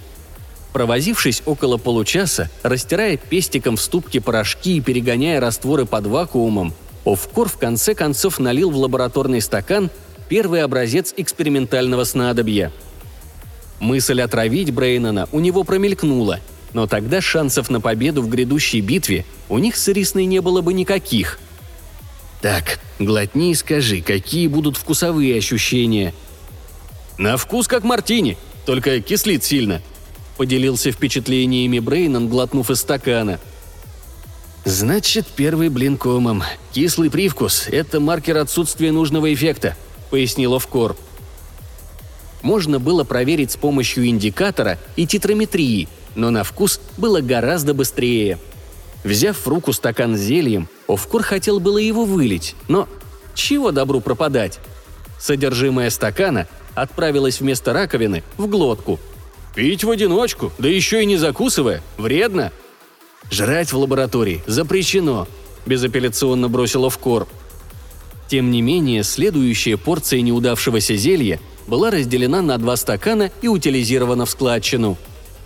Провозившись 0.74 1.42
около 1.46 1.78
получаса, 1.78 2.52
растирая 2.62 3.18
пестиком 3.18 3.78
в 3.78 3.82
ступке 3.82 4.22
порошки 4.22 4.78
и 4.78 4.82
перегоняя 4.82 5.40
растворы 5.40 5.86
под 5.86 6.06
вакуумом, 6.06 6.74
Овкор 7.08 7.48
в 7.48 7.58
конце 7.58 7.96
концов 7.96 8.38
налил 8.38 8.70
в 8.70 8.76
лабораторный 8.76 9.40
стакан 9.40 9.90
первый 10.28 10.62
образец 10.62 11.14
экспериментального 11.16 12.04
снадобья. 12.04 12.70
Мысль 13.80 14.20
отравить 14.20 14.72
Брейнана 14.72 15.30
у 15.32 15.40
него 15.40 15.64
промелькнула, 15.64 16.42
но 16.74 16.86
тогда 16.86 17.22
шансов 17.22 17.70
на 17.70 17.80
победу 17.80 18.22
в 18.22 18.28
грядущей 18.28 18.82
битве 18.82 19.24
у 19.48 19.58
них 19.58 19.78
с 19.78 19.88
Ирисной 19.88 20.26
не 20.26 20.42
было 20.42 20.60
бы 20.60 20.74
никаких. 20.74 21.40
«Так, 22.42 22.78
глотни 23.00 23.52
и 23.52 23.56
скажи, 23.56 24.02
какие 24.02 24.48
будут 24.48 24.76
вкусовые 24.76 25.38
ощущения?» 25.38 26.14
«На 27.18 27.38
вкус 27.38 27.70
как 27.70 27.86
мартини, 27.86 28.38
только 28.66 29.00
кислит 29.00 29.46
сильно»,— 29.46 29.82
поделился 30.38 30.92
впечатлениями 30.92 31.80
Брейнан, 31.80 32.28
глотнув 32.28 32.70
из 32.70 32.82
стакана— 32.82 33.40
«Значит, 34.68 35.28
первый 35.34 35.70
блин 35.70 35.96
комом. 35.96 36.44
Кислый 36.74 37.10
привкус– 37.10 37.70
это 37.72 38.02
маркер 38.02 38.36
отсутствия 38.36 38.92
нужного 38.92 39.34
эффекта»,– 39.34 39.78
пояснил 40.12 40.56
Овкор. 40.56 40.98
Можно 42.42 42.78
было 42.78 43.06
проверить 43.06 43.52
с 43.52 43.56
помощью 43.56 44.06
индикатора 44.08 44.78
и 44.98 45.08
титрометрии, 45.08 45.88
но 46.16 46.32
на 46.32 46.44
вкус 46.44 46.82
было 46.98 47.22
гораздо 47.22 47.74
быстрее. 47.74 48.40
Взяв 49.06 49.38
в 49.38 49.48
руку 49.48 49.72
стакан 49.72 50.18
с 50.18 50.20
зельем, 50.20 50.68
Овкор 50.90 51.24
хотел 51.24 51.62
было 51.62 51.78
его 51.78 52.04
вылить, 52.04 52.54
но 52.68 52.90
чего 53.36 53.72
добру 53.72 54.02
пропадать? 54.02 54.60
Содержимое 55.18 55.90
стакана 55.90 56.46
отправилось 56.76 57.40
вместо 57.40 57.72
раковины 57.72 58.22
в 58.36 58.48
глотку. 58.48 59.00
«Пить 59.56 59.86
в 59.86 59.90
одиночку, 59.90 60.52
да 60.58 60.68
еще 60.68 61.02
и 61.04 61.06
не 61.06 61.16
закусывая, 61.16 61.82
вредно», 61.96 62.52
Жрать 63.30 63.72
в 63.72 63.78
лаборатории 63.78 64.44
запрещено»,– 64.48 65.28
безапелляционно 65.66 66.50
бросила 66.50 66.90
в 66.90 66.98
кор. 66.98 67.28
Тем 68.30 68.52
не 68.52 68.62
менее, 68.62 69.04
следующая 69.04 69.78
порция 69.78 70.22
неудавшегося 70.22 70.96
зелья 70.96 71.40
была 71.68 71.92
разделена 71.92 72.42
на 72.42 72.58
два 72.58 72.76
стакана 72.76 73.32
и 73.42 73.48
утилизирована 73.48 74.26
в 74.26 74.30
складчину. 74.30 74.98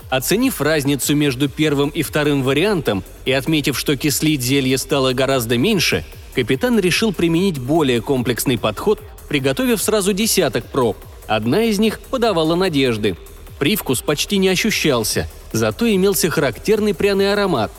Оценив 0.10 0.60
разницу 0.62 1.16
между 1.16 1.48
первым 1.48 1.90
и 1.90 2.02
вторым 2.02 2.44
вариантом 2.44 3.04
и 3.26 3.32
отметив, 3.32 3.80
что 3.80 3.96
кислить 3.96 4.42
зелье 4.42 4.78
стало 4.78 5.14
гораздо 5.14 5.58
меньше, 5.58 6.04
капитан 6.36 6.80
решил 6.80 7.14
применить 7.14 7.60
более 7.60 8.02
комплексный 8.02 8.58
подход, 8.58 9.00
приготовив 9.30 9.82
сразу 9.82 10.12
десяток 10.14 10.66
проб. 10.66 10.98
Одна 11.28 11.64
из 11.64 11.80
них 11.80 12.00
подавала 12.02 12.56
надежды. 12.56 13.16
Привкус 13.58 14.02
почти 14.02 14.38
не 14.38 14.50
ощущался– 14.50 15.30
зато 15.52 15.94
имелся 15.94 16.30
характерный 16.30 16.94
пряный 16.94 17.34
аромат. 17.34 17.72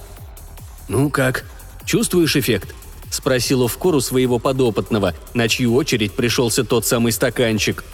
«Ну 0.89 1.11
как, 1.11 1.45
чувствуешь 1.85 2.37
эффект?»– 2.37 2.75
спросил 3.11 3.63
Овкору 3.63 4.01
своего 4.01 4.39
подопытного, 4.39 5.15
на 5.35 5.49
чью 5.49 5.75
очередь 5.75 6.13
пришелся 6.13 6.65
тот 6.65 6.87
самый 6.87 7.13
стаканчик. 7.13 7.85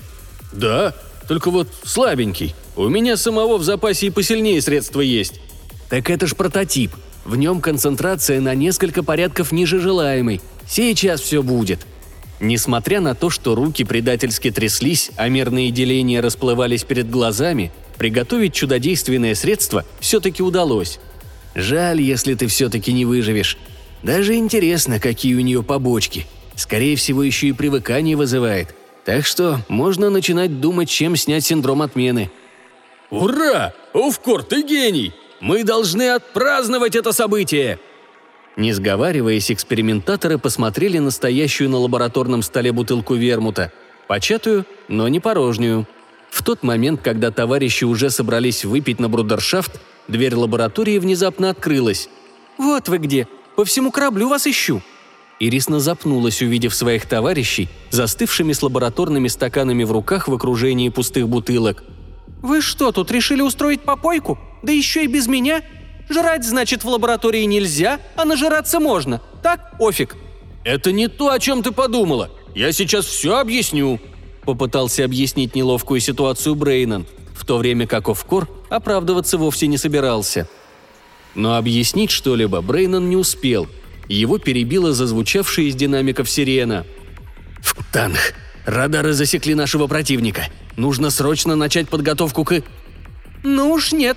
«Да, 0.53 0.95
только 1.27 1.51
вот 1.51 1.69
слабенький. 1.85 2.55
У 2.77 2.89
меня 2.89 3.17
самого 3.17 3.59
в 3.59 3.63
запасе 3.63 4.07
и 4.07 4.11
посильнее 4.11 4.61
средства 4.63 5.01
есть». 5.01 5.41
«Так 5.89 6.11
это 6.11 6.27
ж 6.27 6.35
прототип. 6.35 6.93
В 7.25 7.37
нем 7.37 7.61
концентрация 7.61 8.41
на 8.41 8.55
несколько 8.55 9.03
порядков 9.03 9.53
ниже 9.53 9.81
желаемой. 9.81 10.41
Сейчас 10.67 11.21
все 11.21 11.43
будет», 11.43 11.87
Несмотря 12.41 13.01
на 13.01 13.15
то, 13.15 13.31
что 13.31 13.55
руки 13.55 13.85
предательски 13.85 14.51
тряслись, 14.51 15.11
а 15.17 15.29
мерные 15.29 15.71
деления 15.73 16.23
расплывались 16.23 16.85
перед 16.85 17.11
глазами, 17.11 17.73
Приготовить 17.99 18.55
чудодейственное 18.55 19.35
средство 19.35 19.85
все-таки 19.99 20.43
удалось. 20.43 21.01
Жаль, 21.55 22.01
если 22.01 22.35
ты 22.35 22.47
все-таки 22.47 22.93
не 22.93 23.05
выживешь. 23.05 23.59
Даже 24.05 24.37
интересно, 24.37 25.01
какие 25.01 25.35
у 25.35 25.41
нее 25.41 25.65
побочки. 25.65 26.27
Скорее 26.55 26.95
всего, 26.97 27.25
еще 27.25 27.49
и 27.49 27.53
привыкание 27.53 28.17
вызывает. 28.17 28.75
Так 29.05 29.27
что 29.27 29.61
можно 29.69 30.11
начинать 30.11 30.61
думать, 30.61 30.89
чем 30.89 31.17
снять 31.17 31.45
синдром 31.45 31.83
отмены. 31.83 32.31
«Ура! 33.11 33.73
Офкор, 33.95 34.45
ты 34.45 34.63
гений! 34.63 35.13
Мы 35.41 35.65
должны 35.65 36.11
отпраздновать 36.11 36.95
это 36.95 37.13
событие!» 37.13 37.81
Не 38.57 38.73
сговариваясь, 38.73 39.51
экспериментаторы 39.51 40.37
посмотрели 40.37 40.99
настоящую 40.99 41.71
на 41.71 41.79
лабораторном 41.79 42.43
столе 42.43 42.71
бутылку 42.73 43.15
вермута. 43.15 43.73
Початую, 44.09 44.67
но 44.89 45.09
не 45.09 45.21
порожнюю– 45.21 45.87
в 46.31 46.43
тот 46.43 46.63
момент, 46.63 47.01
когда 47.03 47.31
товарищи 47.31 47.85
уже 47.85 48.11
собрались 48.11 48.65
выпить 48.65 49.01
на 49.01 49.09
брудершафт, 49.09 49.81
дверь 50.09 50.35
лаборатории 50.35 50.99
внезапно 50.99 51.51
открылась. 51.51 52.09
«Вот 52.57 52.89
вы 52.89 52.99
где! 52.99 53.29
По 53.57 53.65
всему 53.65 53.91
кораблю 53.91 54.29
вас 54.29 54.47
ищу!» 54.47 54.83
Ирисна 55.41 55.79
запнулась, 55.79 56.43
увидев 56.43 56.75
своих 56.75 57.07
товарищей, 57.07 57.69
застывшими 57.91 58.53
с 58.53 58.63
лабораторными 58.63 59.29
стаканами 59.29 59.85
в 59.85 59.93
руках 59.93 60.29
в 60.29 60.35
окружении 60.35 60.89
пустых 60.89 61.29
бутылок. 61.29 61.85
«Вы 62.43 62.61
что, 62.61 62.93
тут 62.93 63.11
решили 63.11 63.41
устроить 63.41 63.83
попойку? 63.83 64.39
Да 64.63 64.73
еще 64.73 65.05
и 65.05 65.07
без 65.07 65.29
меня? 65.29 65.63
Жрать, 66.09 66.45
значит, 66.45 66.83
в 66.83 66.89
лаборатории 66.89 67.45
нельзя, 67.45 68.01
а 68.17 68.25
нажираться 68.25 68.81
можно. 68.81 69.21
Так, 69.43 69.75
офиг?» 69.79 70.17
«Это 70.65 70.91
не 70.93 71.09
то, 71.09 71.31
о 71.31 71.39
чем 71.39 71.63
ты 71.63 71.71
подумала. 71.71 72.31
Я 72.55 72.73
сейчас 72.73 73.07
все 73.07 73.39
объясню», 73.39 74.01
Попытался 74.49 75.05
объяснить 75.05 75.55
неловкую 75.55 76.01
ситуацию 76.01 76.55
Брейнан, 76.55 77.05
в 77.35 77.45
то 77.45 77.59
время 77.59 77.87
как 77.87 78.09
Офкор 78.09 78.49
оправдываться 78.71 79.37
вовсе 79.37 79.67
не 79.67 79.77
собирался. 79.77 80.49
Но 81.35 81.57
объяснить 81.57 82.11
что-либо 82.11 82.63
Брейнан 82.63 83.11
не 83.11 83.17
успел. 83.17 83.69
Его 84.09 84.39
перебила 84.39 84.95
зазвучавшая 84.95 85.67
из 85.67 85.75
динамиков 85.75 86.31
сирена. 86.31 86.87
«В 87.61 87.77
танх! 87.93 88.33
Радары 88.65 89.13
засекли 89.13 89.55
нашего 89.55 89.87
противника. 89.87 90.47
Нужно 90.79 91.11
срочно 91.11 91.55
начать 91.55 91.91
подготовку 91.91 92.43
к...» 92.45 92.63
«Ну 93.43 93.71
уж 93.71 93.93
нет». 93.93 94.17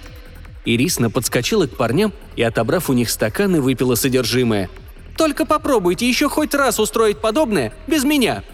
Ирисна 0.63 1.09
подскочила 1.09 1.67
к 1.67 1.75
парням 1.75 2.13
и, 2.37 2.41
отобрав 2.41 2.89
у 2.89 2.93
них 2.93 3.09
стаканы, 3.09 3.59
выпила 3.59 3.95
содержимое. 3.95 4.69
«Только 5.17 5.45
попробуйте 5.45 6.07
еще 6.07 6.29
хоть 6.29 6.53
раз 6.53 6.79
устроить 6.79 7.17
подобное 7.17 7.73
без 7.85 8.05
меня». 8.05 8.45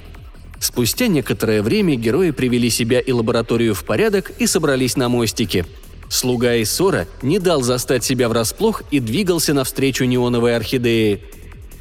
Спустя 0.59 1.07
некоторое 1.07 1.61
время 1.61 1.95
герои 1.95 2.31
привели 2.31 2.69
себя 2.69 2.99
и 2.99 3.11
лабораторию 3.11 3.75
в 3.75 3.83
порядок 3.83 4.31
и 4.39 4.47
собрались 4.47 4.95
на 4.95 5.09
мостике. 5.09 5.65
Слуга 6.09 6.61
Исора 6.61 7.07
не 7.21 7.37
дал 7.37 7.61
застать 7.61 8.03
себя 8.03 8.29
врасплох 8.29 8.83
и 8.91 8.99
двигался 8.99 9.53
навстречу 9.53 10.05
неоновой 10.05 10.55
орхидеи. 10.55 11.23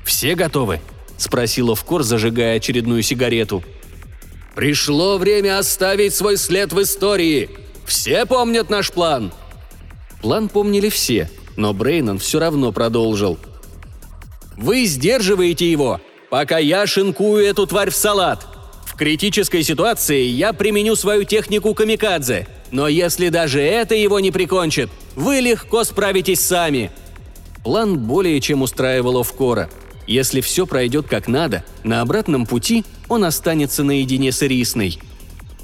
«Все 0.04 0.34
готовы?»– 0.34 0.80
спросил 1.16 1.70
Овкор, 1.70 2.02
зажигая 2.02 2.56
очередную 2.56 3.02
сигарету. 3.02 3.62
«Пришло 4.54 5.18
время 5.18 5.58
оставить 5.58 6.14
свой 6.14 6.36
след 6.36 6.72
в 6.72 6.82
истории! 6.82 7.50
Все 7.84 8.26
помнят 8.26 8.68
наш 8.68 8.90
план!» 8.90 9.32
План 10.20 10.48
помнили 10.48 10.88
все, 10.88 11.30
но 11.56 11.72
Брейнон 11.72 12.18
все 12.18 12.40
равно 12.40 12.72
продолжил. 12.72 13.38
«Вы 14.56 14.86
сдерживаете 14.86 15.70
его, 15.70 16.00
пока 16.30 16.58
я 16.58 16.86
шинкую 16.86 17.44
эту 17.44 17.66
тварь 17.66 17.90
в 17.90 17.96
салат. 17.96 18.55
Критической 18.96 19.62
ситуации 19.62 20.22
я 20.22 20.54
применю 20.54 20.96
свою 20.96 21.24
технику 21.24 21.74
камикадзе, 21.74 22.46
но 22.70 22.88
если 22.88 23.28
даже 23.28 23.60
это 23.60 23.94
его 23.94 24.20
не 24.20 24.30
прикончит, 24.30 24.88
вы 25.14 25.40
легко 25.40 25.84
справитесь 25.84 26.40
сами». 26.40 26.90
План 27.62 27.98
более 27.98 28.40
чем 28.40 28.62
устраивал 28.62 29.18
Овкора. 29.18 29.68
Если 30.06 30.40
все 30.40 30.66
пройдет 30.66 31.08
как 31.08 31.26
надо, 31.26 31.64
на 31.82 32.00
обратном 32.00 32.46
пути 32.46 32.84
он 33.08 33.24
останется 33.24 33.82
наедине 33.82 34.30
с 34.30 34.42
Ирисной. 34.42 35.00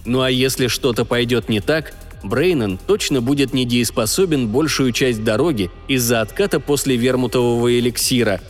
Ну 0.04 0.20
а 0.20 0.30
если 0.30 0.66
что-то 0.66 1.04
пойдет 1.04 1.48
не 1.48 1.60
так, 1.60 1.94
Брейнон 2.24 2.76
точно 2.76 3.20
будет 3.20 3.52
недееспособен 3.52 4.48
большую 4.48 4.92
часть 4.92 5.22
дороги 5.22 5.70
из-за 5.86 6.20
отката 6.20 6.60
после 6.60 6.96
вермутового 6.96 7.78
эликсира. 7.78 8.40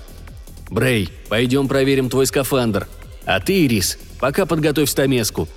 «Брей, 0.71 1.11
пойдем 1.29 1.69
проверим 1.69 2.09
твой 2.09 2.27
скафандр. 2.27 2.89
А 3.27 3.39
ты, 3.41 3.67
Ирис, 3.67 3.99
пока 4.23 4.47
подготовь 4.47 4.89
стамеску». 4.89 5.49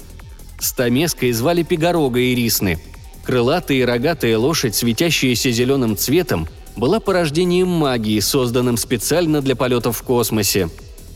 Стамеской 0.60 1.32
звали 1.34 1.62
Пегорога 1.62 2.20
Ирисны. 2.20 2.80
Крылатая 3.24 3.78
и 3.78 3.84
рогатая 3.84 4.40
лошадь, 4.40 4.74
светящаяся 4.74 5.52
зеленым 5.52 5.96
цветом, 5.96 6.48
была 6.76 7.00
порождением 7.00 7.68
магии, 7.68 8.20
созданным 8.20 8.78
специально 8.78 9.42
для 9.42 9.56
полетов 9.56 9.98
в 9.98 10.02
космосе. 10.02 10.70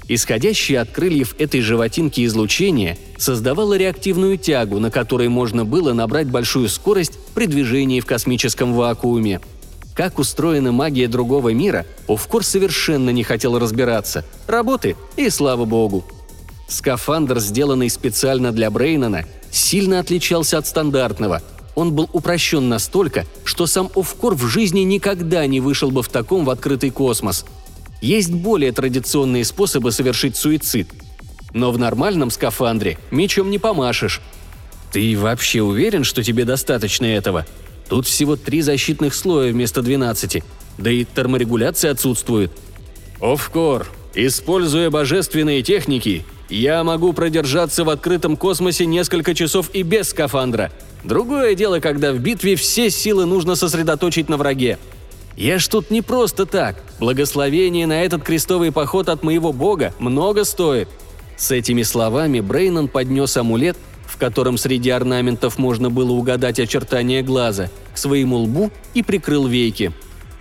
Исходящее 0.08 0.80
от 0.80 0.92
крыльев 0.92 1.36
этой 1.40 1.62
животинки 1.62 2.24
излучение 2.26 3.00
создавало 3.18 3.76
реактивную 3.76 4.38
тягу, 4.38 4.80
на 4.80 4.92
которой 4.92 5.28
можно 5.28 5.66
было 5.66 5.94
набрать 5.94 6.28
большую 6.28 6.70
скорость 6.70 7.14
при 7.34 7.48
движении 7.48 8.00
в 8.00 8.06
космическом 8.06 8.74
вакууме. 8.74 9.42
Как 9.96 10.20
устроена 10.20 10.72
магия 10.72 11.08
другого 11.08 11.50
мира, 11.50 11.88
Овкор 12.08 12.44
совершенно 12.44 13.10
не 13.10 13.24
хотел 13.24 13.58
разбираться. 13.58 14.24
Работы 14.48 14.96
и 15.16 15.30
слава 15.30 15.66
богу. 15.66 16.06
Скафандр, 16.70 17.40
сделанный 17.40 17.90
специально 17.90 18.52
для 18.52 18.72
Брейнона, 18.72 19.26
сильно 19.52 20.00
отличался 20.00 20.58
от 20.58 20.68
стандартного– 20.68 21.42
он 21.80 21.94
был 21.94 22.10
упрощен 22.12 22.68
настолько, 22.68 23.26
что 23.46 23.66
сам 23.66 23.90
Овкор 23.96 24.36
в 24.36 24.46
жизни 24.48 24.82
никогда 24.82 25.48
не 25.48 25.62
вышел 25.62 25.92
бы 25.92 26.04
в 26.04 26.10
таком 26.10 26.44
в 26.44 26.50
открытый 26.50 26.90
космос. 26.90 27.46
Есть 28.02 28.34
более 28.34 28.74
традиционные 28.74 29.46
способы 29.46 29.94
совершить 29.94 30.36
суицид. 30.36 30.90
Но 31.54 31.72
в 31.72 31.80
нормальном 31.80 32.32
скафандре 32.32 32.98
мечом 33.12 33.50
не 33.50 33.60
помашешь. 33.60 34.20
Ты 34.92 35.18
вообще 35.18 35.62
уверен, 35.62 36.04
что 36.04 36.22
тебе 36.22 36.44
достаточно 36.44 37.06
этого? 37.06 37.46
Тут 37.88 38.08
всего 38.08 38.36
три 38.36 38.62
защитных 38.62 39.16
слоя 39.16 39.54
вместо 39.54 39.82
12, 39.82 40.44
да 40.78 40.92
и 40.92 41.06
терморегуляция 41.06 41.92
отсутствует. 41.92 42.52
Овкор, 43.22 43.88
используя 44.14 44.90
божественные 44.90 45.64
техники, 45.64 46.26
я 46.50 46.84
могу 46.84 47.14
продержаться 47.14 47.84
в 47.84 47.90
открытом 47.90 48.38
космосе 48.38 48.86
несколько 48.86 49.34
часов 49.34 49.70
и 49.74 49.84
без 49.84 50.10
скафандра– 50.10 50.72
Другое 51.04 51.56
дело, 51.56 51.80
когда 51.80 52.12
в 52.12 52.20
битве 52.20 52.56
все 52.56 52.90
силы 52.90 53.26
нужно 53.26 53.56
сосредоточить 53.56 54.30
на 54.30 54.38
враге. 54.38 54.78
Я 55.38 55.58
ж 55.58 55.68
тут 55.68 55.92
не 55.92 56.02
просто 56.02 56.46
так. 56.46 56.84
Благословение 57.00 57.88
на 57.88 58.04
этот 58.04 58.24
крестовый 58.24 58.72
поход 58.72 59.08
от 59.08 59.24
моего 59.24 59.54
бога 59.54 59.94
много 60.00 60.44
стоит. 60.44 60.90
С 61.38 61.52
этими 61.52 61.84
словами 61.84 62.42
Брейнон 62.42 62.90
поднес 62.90 63.38
амулет, 63.38 63.78
в 64.06 64.18
котором 64.18 64.58
среди 64.58 64.90
орнаментов 64.90 65.58
можно 65.58 65.90
было 65.90 66.12
угадать 66.12 66.60
очертания 66.60 67.24
глаза, 67.24 67.70
к 67.94 67.98
своему 67.98 68.38
лбу 68.38 68.70
и 68.94 69.02
прикрыл 69.02 69.48
веки. 69.48 69.94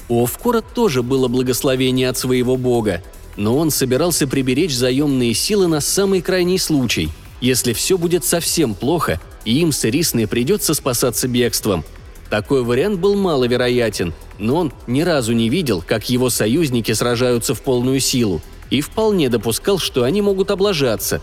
У 0.08 0.24
Овкора 0.24 0.62
тоже 0.62 1.04
было 1.04 1.28
благословение 1.28 2.08
от 2.08 2.18
своего 2.18 2.56
бога, 2.56 3.04
но 3.38 3.56
он 3.56 3.70
собирался 3.70 4.26
приберечь 4.26 4.74
заемные 4.74 5.32
силы 5.32 5.68
на 5.68 5.80
самый 5.80 6.20
крайний 6.20 6.58
случай, 6.58 7.08
если 7.40 7.72
все 7.72 7.96
будет 7.96 8.24
совсем 8.24 8.74
плохо 8.74 9.20
и 9.44 9.60
им 9.60 9.70
с 9.70 9.84
Ирисной 9.86 10.26
придется 10.26 10.74
спасаться 10.74 11.28
бегством. 11.28 11.84
Такой 12.30 12.64
вариант 12.64 12.98
был 12.98 13.14
маловероятен, 13.14 14.12
но 14.38 14.56
он 14.56 14.72
ни 14.86 15.02
разу 15.02 15.32
не 15.32 15.48
видел, 15.48 15.82
как 15.86 16.10
его 16.10 16.30
союзники 16.30 16.92
сражаются 16.92 17.54
в 17.54 17.62
полную 17.62 18.00
силу, 18.00 18.42
и 18.70 18.80
вполне 18.80 19.30
допускал, 19.30 19.78
что 19.78 20.02
они 20.02 20.20
могут 20.20 20.50
облажаться. 20.50 21.22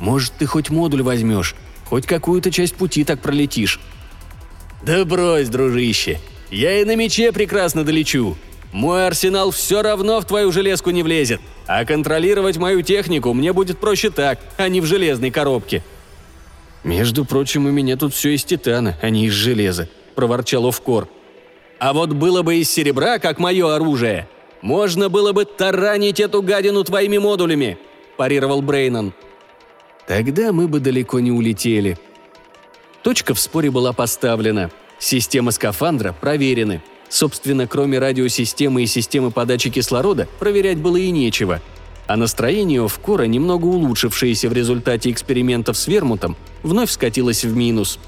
«Может, 0.00 0.32
ты 0.38 0.46
хоть 0.46 0.70
модуль 0.70 1.02
возьмешь, 1.02 1.54
хоть 1.86 2.04
какую-то 2.04 2.50
часть 2.50 2.74
пути 2.74 3.04
так 3.04 3.22
пролетишь». 3.22 3.80
«Да 4.84 5.04
брось, 5.04 5.48
дружище, 5.48 6.18
я 6.50 6.80
и 6.80 6.84
на 6.84 6.96
мече 6.96 7.30
прекрасно 7.30 7.84
долечу. 7.84 8.36
Мой 8.72 9.06
арсенал 9.06 9.50
все 9.50 9.82
равно 9.82 10.20
в 10.20 10.24
твою 10.24 10.50
железку 10.50 10.90
не 10.90 11.02
влезет, 11.02 11.40
а 11.66 11.84
контролировать 11.84 12.56
мою 12.56 12.82
технику 12.82 13.32
мне 13.32 13.52
будет 13.52 13.78
проще 13.78 14.10
так, 14.10 14.38
а 14.56 14.68
не 14.68 14.80
в 14.80 14.86
железной 14.86 15.30
коробке», 15.30 15.82
«Между 16.84 17.24
прочим, 17.24 17.66
у 17.66 17.70
меня 17.70 17.96
тут 17.96 18.12
все 18.12 18.34
из 18.34 18.44
титана, 18.44 18.96
а 19.00 19.10
не 19.10 19.26
из 19.26 19.32
железа»,– 19.32 19.88
проворчал 20.16 20.66
Овкор. 20.66 21.08
«А 21.78 21.92
вот 21.92 22.10
было 22.10 22.42
бы 22.42 22.56
из 22.56 22.70
серебра, 22.70 23.18
как 23.18 23.38
мое 23.38 23.74
оружие, 23.74 24.28
можно 24.62 25.08
было 25.08 25.32
бы 25.32 25.44
таранить 25.44 26.18
эту 26.18 26.42
гадину 26.42 26.82
твоими 26.82 27.18
модулями»,– 27.18 27.78
парировал 28.16 28.62
Брейнон. 28.62 29.12
«Тогда 30.08 30.52
мы 30.52 30.66
бы 30.66 30.80
далеко 30.80 31.20
не 31.20 31.30
улетели». 31.30 31.98
Точка 33.02 33.34
в 33.34 33.40
споре 33.40 33.70
была 33.70 33.92
поставлена. 33.92 34.70
Системы 34.98 35.52
скафандра 35.52 36.12
проверены. 36.12 36.82
Собственно, 37.12 37.68
кроме 37.68 37.98
радиосистемы 37.98 38.82
и 38.82 38.86
системы 38.86 39.30
подачи 39.30 39.70
кислорода, 39.70 40.26
проверять 40.40 40.78
было 40.78 40.96
и 40.96 41.10
нечего– 41.10 41.60
а 42.06 42.16
настроение 42.16 42.82
Овкора, 42.82 43.24
немного 43.24 43.66
улучшившееся 43.66 44.48
в 44.48 44.52
результате 44.52 45.10
экспериментов 45.10 45.76
с 45.76 45.86
вермутом, 45.86 46.36
вновь 46.62 46.90
скатилось 46.90 47.44
в 47.44 47.56
минус. 47.56 47.98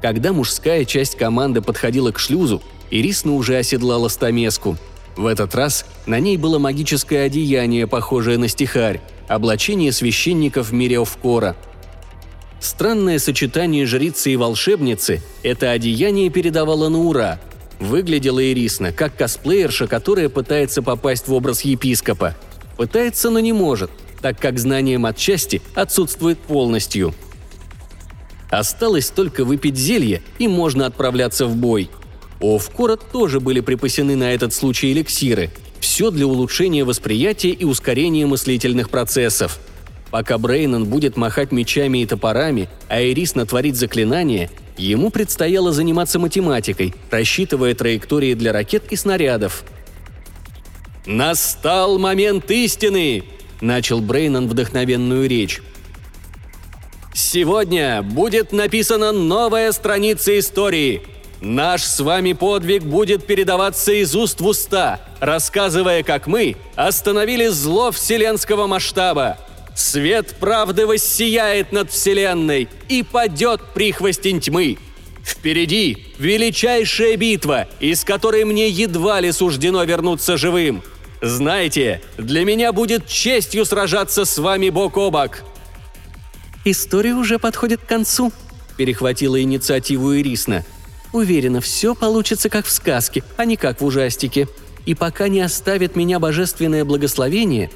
Когда 0.00 0.32
мужская 0.32 0.84
часть 0.84 1.16
команды 1.16 1.60
подходила 1.60 2.10
к 2.10 2.18
шлюзу, 2.18 2.62
Ирисна 2.90 3.34
уже 3.34 3.56
оседлала 3.56 4.08
стамеску. 4.08 4.76
В 5.16 5.26
этот 5.26 5.54
раз 5.54 5.84
на 6.06 6.20
ней 6.20 6.36
было 6.36 6.58
магическое 6.58 7.24
одеяние, 7.24 7.86
похожее 7.86 8.38
на 8.38 8.48
стихарь, 8.48 9.00
облачение 9.26 9.92
священников 9.92 10.70
в 10.70 10.72
мире 10.72 11.00
Овкора. 11.00 11.56
Странное 12.60 13.18
сочетание 13.18 13.86
жрицы 13.86 14.32
и 14.32 14.36
волшебницы 14.36 15.22
это 15.42 15.70
одеяние 15.70 16.30
передавало 16.30 16.88
на 16.88 16.98
ура. 16.98 17.38
Выглядела 17.80 18.44
Ирисна 18.44 18.92
как 18.92 19.16
косплеерша, 19.16 19.86
которая 19.86 20.28
пытается 20.28 20.82
попасть 20.82 21.28
в 21.28 21.32
образ 21.32 21.62
епископа. 21.62 22.34
Пытается, 22.76 23.30
но 23.30 23.38
не 23.40 23.52
может, 23.52 23.90
так 24.20 24.38
как 24.40 24.58
знание 24.58 24.98
матчасти 24.98 25.62
отсутствует 25.74 26.38
полностью. 26.38 27.14
Осталось 28.50 29.10
только 29.10 29.44
выпить 29.44 29.76
зелье, 29.76 30.22
и 30.38 30.48
можно 30.48 30.86
отправляться 30.86 31.46
в 31.46 31.54
бой. 31.56 31.90
У 32.40 32.56
Овкора 32.56 32.96
тоже 32.96 33.40
были 33.40 33.60
припасены 33.60 34.16
на 34.16 34.32
этот 34.32 34.54
случай 34.54 34.92
эликсиры. 34.92 35.50
Все 35.80 36.10
для 36.10 36.26
улучшения 36.26 36.84
восприятия 36.84 37.50
и 37.50 37.64
ускорения 37.64 38.26
мыслительных 38.26 38.90
процессов. 38.90 39.58
Пока 40.10 40.38
Брейнон 40.38 40.86
будет 40.86 41.16
махать 41.16 41.52
мечами 41.52 41.98
и 41.98 42.06
топорами, 42.06 42.68
а 42.88 43.02
Ирис 43.02 43.34
натворит 43.34 43.76
заклинания, 43.76 44.50
ему 44.78 45.10
предстояло 45.10 45.72
заниматься 45.72 46.18
математикой, 46.18 46.94
рассчитывая 47.10 47.74
траектории 47.74 48.34
для 48.34 48.52
ракет 48.52 48.84
и 48.90 48.96
снарядов. 48.96 49.64
«Настал 51.04 51.98
момент 51.98 52.50
истины!»– 52.50 53.24
начал 53.60 54.00
Брейнон 54.00 54.48
вдохновенную 54.48 55.28
речь. 55.28 55.60
«Сегодня 57.12 58.02
будет 58.02 58.52
написана 58.52 59.10
новая 59.10 59.72
страница 59.72 60.38
истории. 60.38 61.02
Наш 61.40 61.82
с 61.82 62.00
вами 62.00 62.32
подвиг 62.32 62.82
будет 62.82 63.26
передаваться 63.26 63.92
из 63.92 64.14
уст 64.14 64.40
в 64.40 64.46
уста, 64.46 65.00
рассказывая, 65.20 66.02
как 66.02 66.26
мы 66.26 66.56
остановили 66.76 67.48
зло 67.48 67.90
вселенского 67.90 68.66
масштаба– 68.66 69.38
Свет 69.78 70.34
правды 70.40 70.88
воссияет 70.88 71.70
над 71.70 71.92
Вселенной, 71.92 72.68
и 72.88 73.04
падет 73.04 73.60
прихвостень 73.74 74.40
тьмы. 74.40 74.76
Впереди 75.24 76.06
величайшая 76.18 77.16
битва, 77.16 77.68
из 77.78 78.02
которой 78.02 78.44
мне 78.44 78.68
едва 78.68 79.20
ли 79.20 79.30
суждено 79.30 79.84
вернуться 79.84 80.36
живым. 80.36 80.82
Знаете, 81.22 82.02
для 82.16 82.44
меня 82.44 82.72
будет 82.72 83.06
честью 83.06 83.64
сражаться 83.64 84.24
с 84.24 84.36
вами 84.38 84.68
бок 84.70 84.96
о 84.96 85.12
бок. 85.12 85.44
История 86.64 87.14
уже 87.14 87.38
подходит 87.38 87.80
к 87.80 87.86
концу, 87.86 88.32
перехватила 88.76 89.40
инициативу 89.40 90.16
Ирисна. 90.16 90.64
Уверена, 91.12 91.60
все 91.60 91.94
получится 91.94 92.48
как 92.48 92.66
в 92.66 92.72
сказке, 92.72 93.22
а 93.36 93.44
не 93.44 93.56
как 93.56 93.80
в 93.80 93.84
ужастике. 93.84 94.48
И 94.86 94.96
пока 94.96 95.28
не 95.28 95.40
оставит 95.40 95.94
меня 95.94 96.18
божественное 96.18 96.84
благословение, 96.84 97.70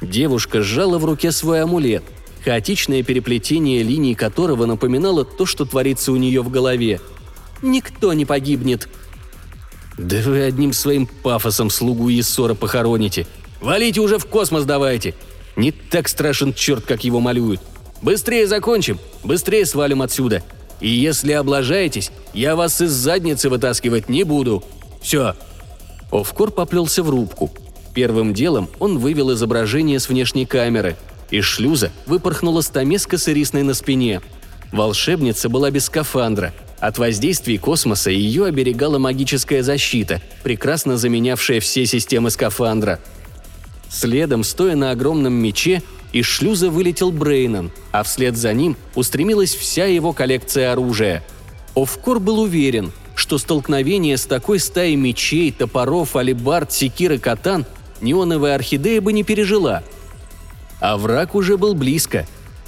Девушка 0.00 0.62
сжала 0.62 0.98
в 0.98 1.04
руке 1.04 1.30
свой 1.30 1.62
амулет, 1.62 2.02
хаотичное 2.44 3.02
переплетение 3.02 3.82
линий 3.82 4.14
которого 4.14 4.64
напоминало 4.66 5.24
то, 5.24 5.44
что 5.44 5.64
творится 5.64 6.12
у 6.12 6.16
нее 6.16 6.42
в 6.42 6.50
голове. 6.50 7.00
«Никто 7.62 8.12
не 8.14 8.24
погибнет!» 8.24 8.88
«Да 9.98 10.16
вы 10.22 10.42
одним 10.42 10.72
своим 10.72 11.06
пафосом 11.06 11.68
слугу 11.68 12.08
Ессора 12.08 12.54
похороните! 12.54 13.26
Валите 13.60 14.00
уже 14.00 14.18
в 14.18 14.24
космос 14.24 14.64
давайте! 14.64 15.14
Не 15.56 15.72
так 15.72 16.08
страшен 16.08 16.54
черт, 16.54 16.86
как 16.86 17.04
его 17.04 17.20
малюют! 17.20 17.60
Быстрее 18.00 18.46
закончим, 18.46 18.98
быстрее 19.22 19.66
свалим 19.66 20.00
отсюда! 20.00 20.42
И 20.80 20.88
если 20.88 21.32
облажаетесь, 21.32 22.10
я 22.32 22.56
вас 22.56 22.80
из 22.80 22.92
задницы 22.92 23.50
вытаскивать 23.50 24.08
не 24.08 24.24
буду! 24.24 24.64
Все!» 25.02 25.34
Овкор 26.10 26.50
поплелся 26.50 27.02
в 27.02 27.10
рубку– 27.10 27.52
Первым 27.94 28.34
делом 28.34 28.68
он 28.78 28.98
вывел 28.98 29.32
изображение 29.32 29.98
с 29.98 30.08
внешней 30.08 30.46
камеры. 30.46 30.96
Из 31.30 31.44
шлюза 31.44 31.90
выпорхнула 32.06 32.60
стамеска 32.60 33.18
с 33.18 33.28
ирисной 33.28 33.62
на 33.62 33.74
спине. 33.74 34.20
Волшебница 34.72 35.48
была 35.48 35.70
без 35.70 35.86
скафандра. 35.86 36.52
От 36.78 36.98
воздействий 36.98 37.58
космоса 37.58 38.10
ее 38.10 38.46
оберегала 38.46 38.98
магическая 38.98 39.62
защита, 39.62 40.22
прекрасно 40.42 40.96
заменявшая 40.96 41.60
все 41.60 41.84
системы 41.84 42.30
скафандра. 42.30 43.00
Следом, 43.90 44.44
стоя 44.44 44.76
на 44.76 44.92
огромном 44.92 45.34
мече, 45.34 45.82
из 46.12 46.26
шлюза 46.26 46.70
вылетел 46.70 47.12
Брейнон, 47.12 47.70
а 47.92 48.02
вслед 48.02 48.36
за 48.36 48.52
ним 48.52 48.76
устремилась 48.94 49.54
вся 49.54 49.86
его 49.86 50.12
коллекция 50.12 50.72
оружия. 50.72 51.22
Овкор 51.74 52.18
был 52.18 52.40
уверен, 52.40 52.92
что 53.14 53.36
столкновение 53.38 54.16
с 54.16 54.24
такой 54.24 54.58
стаей 54.58 54.96
мечей, 54.96 55.52
топоров, 55.52 56.16
алибард, 56.16 56.72
секир 56.72 57.12
и 57.12 57.18
катан 57.18 57.66
неоновая 58.00 58.54
орхидея 58.54 59.00
бы 59.00 59.12
не 59.12 59.22
пережила. 59.22 59.82
А 60.80 60.96
враг 60.96 61.34
уже 61.34 61.56
был 61.56 61.74
близко. 61.74 62.26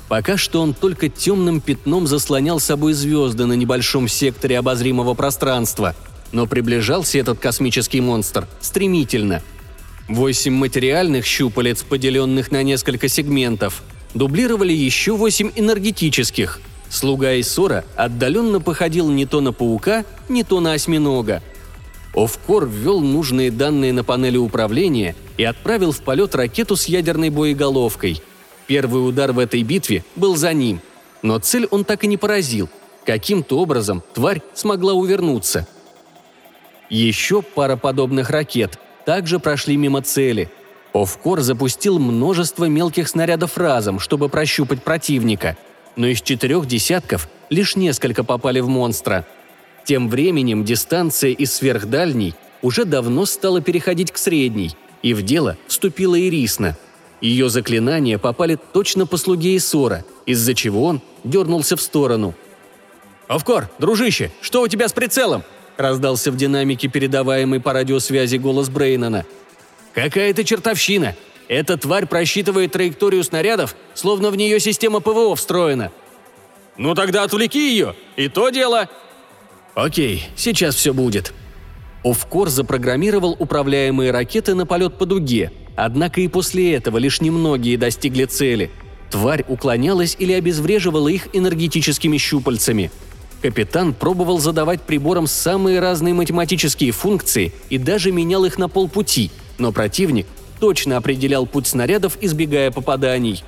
Пока 0.09 0.37
что 0.37 0.61
он 0.61 0.75
только 0.75 1.09
темным 1.09 1.61
пятном 1.61 2.07
заслонял 2.07 2.61
собой 2.61 2.93
звезды 2.93 3.47
на 3.47 3.55
небольшом 3.55 4.09
секторе 4.09 4.59
обозримого 4.59 5.15
пространства. 5.15 5.95
Но 6.33 6.47
приближался 6.47 7.19
этот 7.19 7.39
космический 7.39 8.01
монстр 8.01 8.47
стремительно. 8.61 9.43
Восемь 10.09 10.55
материальных 10.55 11.25
щупалец, 11.25 11.83
поделенных 11.83 12.51
на 12.51 12.63
несколько 12.63 13.09
сегментов, 13.09 13.83
дублировали 14.13 14.73
еще 14.73 15.17
восемь 15.17 15.51
энергетических. 15.55 16.61
Слуга 16.91 17.41
Исора 17.41 17.85
отдаленно 17.97 18.61
походил 18.61 19.09
не 19.09 19.25
то 19.25 19.41
на 19.41 19.53
паука, 19.53 20.05
не 20.29 20.45
то 20.45 20.61
на 20.61 20.75
осьминога– 20.75 21.43
Овкор 22.15 22.67
ввел 22.67 23.01
нужные 23.01 23.51
данные 23.51 23.93
на 23.93 24.05
панели 24.05 24.37
управления 24.37 25.17
и 25.39 25.45
отправил 25.45 25.93
в 25.93 26.03
полет 26.03 26.35
ракету 26.35 26.77
с 26.77 26.85
ядерной 26.87 27.31
боеголовкой. 27.31 28.23
Первый 28.67 29.09
удар 29.09 29.33
в 29.33 29.39
этой 29.39 29.63
битве 29.63 30.05
был 30.15 30.37
за 30.37 30.53
ним, 30.53 30.81
но 31.23 31.39
цель 31.39 31.67
он 31.71 31.85
так 31.85 32.05
и 32.05 32.07
не 32.07 32.17
поразил. 32.17 32.69
Каким-то 33.07 33.59
образом 33.59 34.03
тварь 34.15 34.43
смогла 34.55 34.93
увернуться. 34.93 35.67
Еще 36.91 37.43
пара 37.43 37.77
подобных 37.77 38.31
ракет 38.31 38.79
также 39.07 39.41
прошли 39.41 39.77
мимо 39.77 40.03
цели. 40.03 40.51
Овкор 40.93 41.41
запустил 41.41 41.99
множество 41.99 42.67
мелких 42.67 43.09
снарядов 43.09 43.57
разом, 43.57 43.99
чтобы 43.99 44.29
прощупать 44.29 44.83
противника, 44.83 45.57
но 45.97 46.07
из 46.07 46.21
четырех 46.21 46.67
десятков 46.67 47.29
лишь 47.49 47.75
несколько 47.75 48.23
попали 48.23 48.61
в 48.61 48.69
монстра– 48.69 49.27
тем 49.85 50.09
временем 50.09 50.65
дистанция 50.65 51.31
из 51.31 51.53
сверхдальней 51.53 52.35
уже 52.63 52.85
давно 52.85 53.27
стала 53.27 53.61
переходить 53.61 54.13
к 54.13 54.17
средней, 54.17 54.77
и 55.03 55.15
в 55.15 55.23
дело 55.23 55.57
вступила 55.67 56.19
Ирисна. 56.19 56.77
Ее 57.21 57.49
заклинания 57.49 58.19
попали 58.19 58.59
точно 58.73 59.07
по 59.07 59.17
слуге 59.17 59.57
Исора, 59.57 60.05
из-за 60.27 60.55
чего 60.55 60.85
он 60.85 61.01
дернулся 61.25 61.77
в 61.77 61.81
сторону. 61.81 62.35
«Овкор, 63.29 63.71
дружище, 63.79 64.33
что 64.41 64.63
у 64.63 64.69
тебя 64.69 64.89
с 64.89 64.93
прицелом?»– 64.93 65.45
раздался 65.77 66.31
в 66.31 66.37
динамике 66.37 66.89
передаваемый 66.89 67.61
по 67.61 67.73
радиосвязи 67.73 68.37
голос 68.37 68.69
Брейнона. 68.69 69.25
«Какая-то 69.95 70.45
чертовщина! 70.45 71.17
Эта 71.49 71.77
тварь 71.77 72.07
просчитывает 72.07 72.73
траекторию 72.73 73.23
снарядов, 73.25 73.77
словно 73.95 74.31
в 74.31 74.37
нее 74.37 74.59
система 74.59 75.01
ПВО 75.01 75.35
встроена». 75.37 75.93
«Ну 76.77 76.95
тогда 76.95 77.23
отвлеки 77.23 77.71
ее, 77.71 77.95
и 78.17 78.29
то 78.29 78.49
дело!» 78.51 78.89
«Окей, 79.75 80.25
сейчас 80.37 80.75
все 80.75 80.93
будет». 80.93 81.33
Овкор 82.05 82.49
запрограммировал 82.49 83.37
управляемые 83.39 84.11
ракеты 84.11 84.55
на 84.55 84.67
полет 84.67 84.99
по 84.99 85.07
дуге, 85.07 85.53
однако 85.77 86.21
и 86.21 86.29
после 86.29 86.75
этого 86.75 86.99
лишь 86.99 87.21
немногие 87.21 87.79
достигли 87.79 88.25
цели. 88.25 88.71
Тварь 89.11 89.45
уклонялась 89.47 90.17
или 90.19 90.33
обезвреживала 90.33 91.09
их 91.09 91.29
энергетическими 91.33 92.19
щупальцами. 92.19 92.91
Капитан 93.41 93.93
пробовал 93.93 94.39
задавать 94.39 94.83
приборам 94.83 95.27
самые 95.27 95.81
разные 95.81 96.15
математические 96.15 96.93
функции 96.93 97.53
и 97.71 97.79
даже 97.79 98.13
менял 98.13 98.45
их 98.45 98.59
на 98.59 98.69
полпути, 98.69 99.31
но 99.59 99.73
противник 99.73 100.27
точно 100.61 100.97
определял 100.97 101.47
путь 101.47 101.67
снарядов, 101.67 102.19
избегая 102.21 102.71
попаданий. 102.71 103.43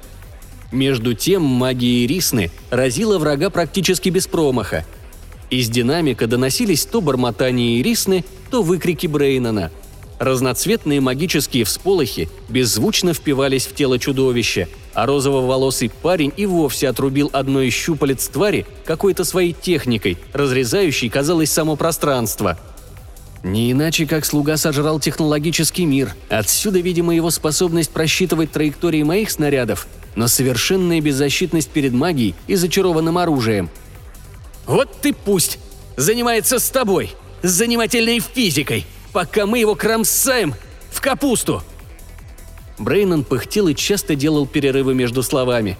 Между 0.72 1.14
тем 1.14 1.42
магия 1.42 2.04
Ирисны 2.04 2.50
разила 2.70 3.18
врага 3.18 3.50
практически 3.50 4.08
без 4.08 4.26
промаха, 4.26 4.84
из 5.50 5.68
динамика 5.68 6.26
доносились 6.26 6.84
то 6.86 7.00
бормотание 7.00 7.80
Ирисны, 7.80 8.24
то 8.50 8.62
выкрики 8.62 9.06
Брейнона. 9.06 9.70
Разноцветные 10.18 11.00
магические 11.00 11.64
всполохи 11.64 12.28
беззвучно 12.48 13.14
впивались 13.14 13.66
в 13.66 13.74
тело 13.74 13.98
чудовища, 13.98 14.68
а 14.94 15.06
розово-волосый 15.06 15.90
парень 15.90 16.32
и 16.36 16.46
вовсе 16.46 16.88
отрубил 16.88 17.30
одно 17.32 17.62
из 17.62 17.74
щупалец 17.74 18.28
твари 18.28 18.64
какой-то 18.84 19.24
своей 19.24 19.52
техникой, 19.52 20.16
разрезающей, 20.32 21.08
казалось, 21.08 21.50
само 21.50 21.76
пространство. 21.76 22.58
Не 23.42 23.72
иначе, 23.72 24.06
как 24.06 24.24
слуга 24.24 24.56
сожрал 24.56 25.00
технологический 25.00 25.84
мир. 25.84 26.14
Отсюда, 26.30 26.78
видимо, 26.78 27.14
его 27.14 27.30
способность 27.30 27.90
просчитывать 27.90 28.52
траектории 28.52 29.02
моих 29.02 29.30
снарядов, 29.30 29.86
но 30.14 30.28
совершенная 30.28 31.00
беззащитность 31.00 31.68
перед 31.68 31.92
магией 31.92 32.34
и 32.46 32.54
зачарованным 32.54 33.18
оружием– 33.18 33.68
вот 34.66 35.00
ты 35.00 35.12
пусть 35.12 35.58
занимается 35.96 36.58
с 36.58 36.70
тобой, 36.70 37.14
с 37.42 37.50
занимательной 37.50 38.20
физикой, 38.20 38.86
пока 39.12 39.46
мы 39.46 39.58
его 39.58 39.74
кромсаем 39.74 40.54
в 40.90 41.00
капусту!» 41.00 41.62
Брейнон 42.78 43.24
пыхтел 43.24 43.68
и 43.68 43.74
часто 43.74 44.16
делал 44.16 44.46
перерывы 44.46 44.94
между 44.94 45.22
словами. 45.22 45.76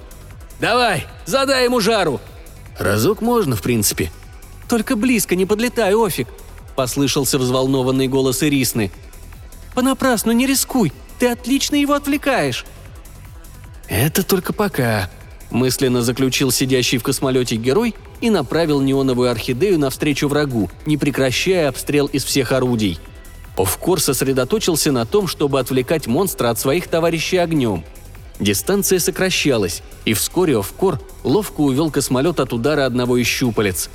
«Давай, 0.61 1.07
задай 1.27 1.65
ему 1.65 1.81
жару!» 1.81 2.21
«Разок 2.79 3.21
можно, 3.21 3.57
в 3.57 3.63
принципе». 3.63 4.11
«Только 4.69 4.97
близко 4.97 5.37
не 5.37 5.47
подлетай, 5.47 5.95
Офик!»– 5.95 6.29
послышался 6.77 7.39
взволнованный 7.39 8.09
голос 8.09 8.43
Ирисны. 8.43 8.91
«Понапрасну 9.75 10.33
не 10.33 10.47
рискуй, 10.47 10.93
ты 11.19 11.29
отлично 11.29 11.77
его 11.77 11.95
отвлекаешь!» 11.95 12.65
«Это 13.89 14.23
только 14.23 14.53
пока»,– 14.53 15.11
мысленно 15.51 16.03
заключил 16.03 16.51
сидящий 16.51 16.99
в 16.99 17.03
космолете 17.03 17.57
герой 17.57 17.95
и 18.21 18.31
направил 18.31 18.81
неоновую 18.81 19.31
орхидею 19.31 19.79
навстречу 19.79 20.29
врагу, 20.29 20.71
не 20.87 20.97
прекращая 20.97 21.69
обстрел 21.69 22.07
из 22.07 22.25
всех 22.25 22.53
орудий. 22.53 22.99
Овкор 23.57 24.01
сосредоточился 24.01 24.91
на 24.91 25.07
том, 25.07 25.29
чтобы 25.29 25.61
отвлекать 25.61 26.07
монстра 26.07 26.51
от 26.51 26.59
своих 26.59 26.89
товарищей 26.89 27.37
огнем. 27.37 27.85
Дистанция 28.41 28.99
сокращалась, 28.99 29.83
и 30.05 30.13
вскоре 30.13 30.59
Овкор 30.59 31.01
ловко 31.23 31.61
увел 31.61 31.91
космолет 31.91 32.41
от 32.41 32.53
удара 32.53 32.85
одного 32.85 33.17
из 33.17 33.27
щупалец. 33.27 33.91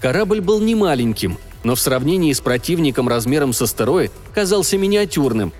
Корабль 0.00 0.40
был 0.40 0.60
не 0.60 0.74
маленьким, 0.74 1.38
но 1.62 1.74
в 1.74 1.80
сравнении 1.80 2.32
с 2.32 2.40
противником 2.40 3.08
размером 3.08 3.52
с 3.52 3.62
астероид 3.62 4.12
казался 4.34 4.76
миниатюрным. 4.76 5.52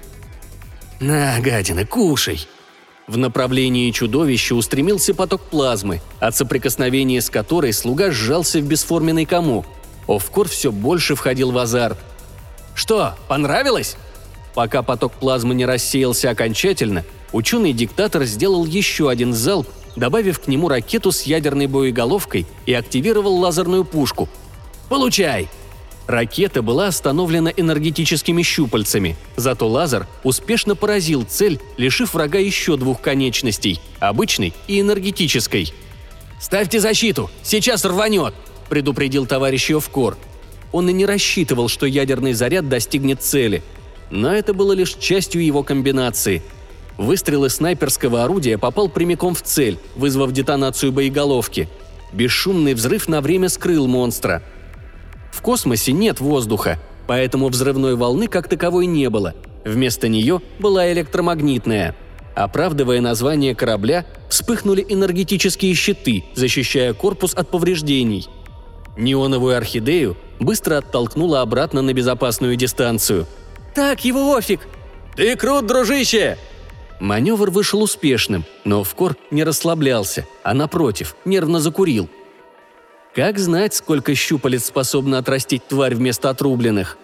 «На, 0.98 1.38
гадина, 1.40 1.86
кушай!» 1.86 2.46
В 3.06 3.16
направлении 3.16 3.90
чудовища 3.90 4.54
устремился 4.54 5.14
поток 5.14 5.42
плазмы, 5.42 6.00
от 6.18 6.36
соприкосновения 6.36 7.20
с 7.20 7.30
которой 7.30 7.72
слуга 7.72 8.10
сжался 8.10 8.58
в 8.58 8.64
бесформенный 8.64 9.26
комок. 9.26 9.66
Овкор 10.08 10.48
все 10.48 10.72
больше 10.72 11.14
входил 11.14 11.52
в 11.52 11.58
азарт. 11.58 11.98
«Что, 12.74 13.14
понравилось?» 13.28 13.96
Пока 14.54 14.82
поток 14.82 15.12
плазмы 15.12 15.54
не 15.54 15.66
рассеялся 15.66 16.30
окончательно, 16.30 17.04
Ученый-диктатор 17.32 18.24
сделал 18.24 18.64
еще 18.64 19.10
один 19.10 19.32
залп, 19.34 19.68
добавив 19.96 20.40
к 20.40 20.48
нему 20.48 20.68
ракету 20.68 21.12
с 21.12 21.22
ядерной 21.22 21.66
боеголовкой 21.66 22.46
и 22.66 22.72
активировал 22.72 23.36
лазерную 23.36 23.84
пушку. 23.84 24.28
«Получай!» 24.88 25.48
Ракета 26.06 26.62
была 26.62 26.86
остановлена 26.86 27.50
энергетическими 27.56 28.42
щупальцами, 28.42 29.16
зато 29.36 29.68
лазер 29.68 30.06
успешно 30.22 30.76
поразил 30.76 31.24
цель, 31.24 31.58
лишив 31.76 32.14
врага 32.14 32.38
еще 32.38 32.76
двух 32.76 33.00
конечностей– 33.00 33.80
обычной 33.98 34.54
и 34.68 34.80
энергетической. 34.80 35.72
«Ставьте 36.40 36.78
защиту! 36.78 37.28
Сейчас 37.42 37.84
рванет!»– 37.84 38.34
предупредил 38.68 39.26
товарищ 39.26 39.70
Йовкор. 39.70 40.16
Он 40.70 40.88
и 40.88 40.92
не 40.92 41.06
рассчитывал, 41.06 41.68
что 41.68 41.86
ядерный 41.86 42.34
заряд 42.34 42.68
достигнет 42.68 43.22
цели. 43.22 43.62
Но 44.10 44.32
это 44.32 44.54
было 44.54 44.72
лишь 44.72 44.94
частью 44.94 45.44
его 45.44 45.64
комбинации. 45.64 46.42
Выстрел 46.98 47.46
из 47.46 47.56
снайперского 47.56 48.22
орудия 48.22 48.58
попал 48.58 48.88
прямиком 48.88 49.34
в 49.34 49.42
цель, 49.42 49.78
вызвав 49.96 50.32
детонацию 50.32 50.92
боеголовки. 50.92 51.68
Бесшумный 52.12 52.74
взрыв 52.74 53.08
на 53.08 53.20
время 53.20 53.48
скрыл 53.48 53.88
монстра– 53.88 54.44
в 55.36 55.42
космосе 55.42 55.92
нет 55.92 56.18
воздуха, 56.18 56.78
поэтому 57.06 57.48
взрывной 57.48 57.94
волны 57.94 58.26
как 58.26 58.48
таковой 58.48 58.86
не 58.86 59.10
было. 59.10 59.34
Вместо 59.66 60.08
нее 60.08 60.40
была 60.58 60.90
электромагнитная. 60.92 61.94
Оправдывая 62.34 63.00
название 63.02 63.54
корабля, 63.54 64.06
вспыхнули 64.30 64.84
энергетические 64.88 65.74
щиты, 65.74 66.24
защищая 66.34 66.94
корпус 66.94 67.34
от 67.34 67.50
повреждений. 67.50 68.28
Неоновую 68.96 69.56
орхидею 69.56 70.16
быстро 70.40 70.78
оттолкнула 70.78 71.42
обратно 71.42 71.82
на 71.82 71.92
безопасную 71.92 72.56
дистанцию. 72.56 73.26
«Так, 73.74 74.06
его 74.06 74.34
офиг!» 74.34 74.60
«Ты 75.16 75.36
крут, 75.36 75.66
дружище!» 75.66 76.38
Маневр 76.98 77.50
вышел 77.50 77.82
успешным, 77.82 78.46
но 78.64 78.84
Вкор 78.84 79.16
не 79.30 79.44
расслаблялся, 79.44 80.26
а 80.42 80.54
напротив, 80.54 81.14
нервно 81.26 81.60
закурил– 81.60 82.08
как 83.16 83.38
знать, 83.38 83.72
сколько 83.72 84.14
щупалец 84.14 84.66
способна 84.66 85.16
отрастить 85.16 85.66
тварь 85.66 85.94
вместо 85.94 86.28
отрубленных? 86.28 86.98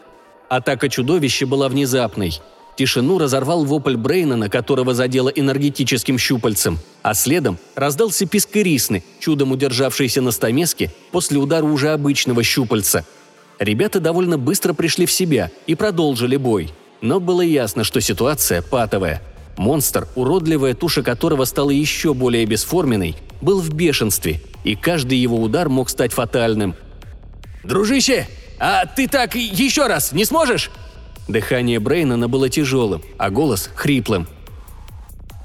Атака 0.50 0.90
чудовища 0.90 1.46
была 1.46 1.70
внезапной. 1.70 2.38
Тишину 2.76 3.16
разорвал 3.16 3.64
вопль 3.64 3.96
Брейнана, 3.96 4.50
которого 4.50 4.92
задело 4.92 5.30
энергетическим 5.30 6.18
щупальцем, 6.18 6.78
а 7.00 7.14
следом 7.14 7.56
раздался 7.74 8.26
писк 8.26 8.50
Ирисны, 8.58 9.02
чудом 9.20 9.52
удержавшийся 9.52 10.20
на 10.20 10.32
стамеске 10.32 10.92
после 11.12 11.38
удара 11.38 11.64
уже 11.64 11.88
обычного 11.88 12.42
щупальца. 12.42 13.06
Ребята 13.58 13.98
довольно 13.98 14.36
быстро 14.36 14.74
пришли 14.74 15.06
в 15.06 15.12
себя 15.12 15.50
и 15.66 15.74
продолжили 15.74 16.36
бой. 16.36 16.74
Но 17.00 17.20
было 17.20 17.40
ясно, 17.40 17.84
что 17.84 18.02
ситуация 18.02 18.60
патовая– 18.60 19.22
Монстр, 19.56 20.08
уродливая 20.14 20.74
туша 20.74 21.02
которого 21.02 21.44
стала 21.44 21.70
еще 21.70 22.14
более 22.14 22.44
бесформенной, 22.46 23.16
был 23.40 23.60
в 23.60 23.72
бешенстве, 23.72 24.40
и 24.64 24.74
каждый 24.74 25.18
его 25.18 25.40
удар 25.40 25.68
мог 25.68 25.90
стать 25.90 26.12
фатальным. 26.12 26.74
«Дружище, 27.64 28.26
а 28.58 28.86
ты 28.86 29.08
так 29.08 29.34
еще 29.34 29.86
раз 29.86 30.12
не 30.12 30.24
сможешь?» 30.24 30.70
Дыхание 31.28 31.78
Брейнана 31.78 32.28
было 32.28 32.48
тяжелым, 32.48 33.02
а 33.18 33.30
голос– 33.30 33.70
хриплым. 33.74 34.26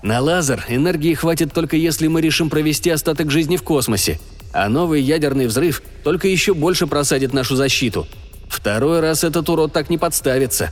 «На 0.01 0.19
лазер 0.21 0.65
энергии 0.67 1.13
хватит 1.13 1.53
только 1.53 1.75
если 1.75 2.07
мы 2.07 2.21
решим 2.21 2.49
провести 2.49 2.89
остаток 2.89 3.31
жизни 3.31 3.57
в 3.57 3.63
космосе, 3.63 4.19
а 4.53 4.69
новый 4.69 5.01
ядерный 5.01 5.47
взрыв 5.47 5.81
только 6.03 6.27
еще 6.27 6.53
больше 6.53 6.87
просадит 6.87 7.33
нашу 7.33 7.55
защиту. 7.55 8.07
Второй 8.49 9.01
раз 9.01 9.23
этот 9.23 9.49
урод 9.49 9.73
так 9.73 9.89
не 9.89 9.97
подставится», 9.97 10.71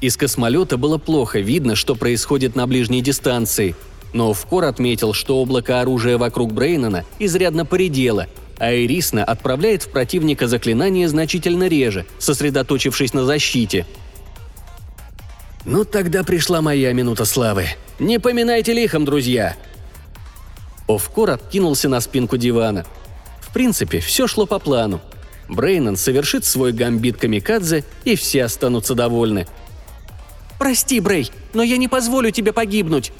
из 0.00 0.16
космолета 0.16 0.78
было 0.78 0.96
плохо 0.96 1.40
видно, 1.40 1.76
что 1.76 1.94
происходит 1.94 2.56
на 2.56 2.66
ближней 2.66 3.02
дистанции, 3.02 3.76
но 4.12 4.32
Вкор 4.32 4.64
отметил, 4.64 5.12
что 5.12 5.38
облако 5.38 5.80
оружия 5.80 6.18
вокруг 6.18 6.52
Брейнана 6.52 7.04
изрядно 7.18 7.64
поредело, 7.64 8.26
а 8.58 8.74
Ирисна 8.74 9.24
отправляет 9.24 9.82
в 9.82 9.88
противника 9.88 10.48
заклинания 10.48 11.08
значительно 11.08 11.68
реже, 11.68 12.06
сосредоточившись 12.18 13.14
на 13.14 13.24
защите. 13.24 13.86
«Ну 15.64 15.84
тогда 15.84 16.24
пришла 16.24 16.60
моя 16.60 16.92
минута 16.92 17.24
славы. 17.24 17.66
Не 17.98 18.18
поминайте 18.18 18.72
лихом, 18.72 19.04
друзья!» 19.04 19.56
Овкор 20.88 21.30
откинулся 21.30 21.88
на 21.88 22.00
спинку 22.00 22.36
дивана. 22.36 22.84
В 23.40 23.52
принципе, 23.52 24.00
все 24.00 24.26
шло 24.26 24.46
по 24.46 24.58
плану. 24.58 25.00
Брейнан 25.48 25.96
совершит 25.96 26.44
свой 26.44 26.72
гамбит 26.72 27.16
камикадзе, 27.16 27.84
и 28.04 28.16
все 28.16 28.44
останутся 28.44 28.94
довольны– 28.94 29.46
«Прости, 30.60 31.00
Брей, 31.00 31.32
но 31.54 31.62
я 31.62 31.78
не 31.78 31.88
позволю 31.88 32.30
тебе 32.30 32.52
погибнуть!» 32.52 33.12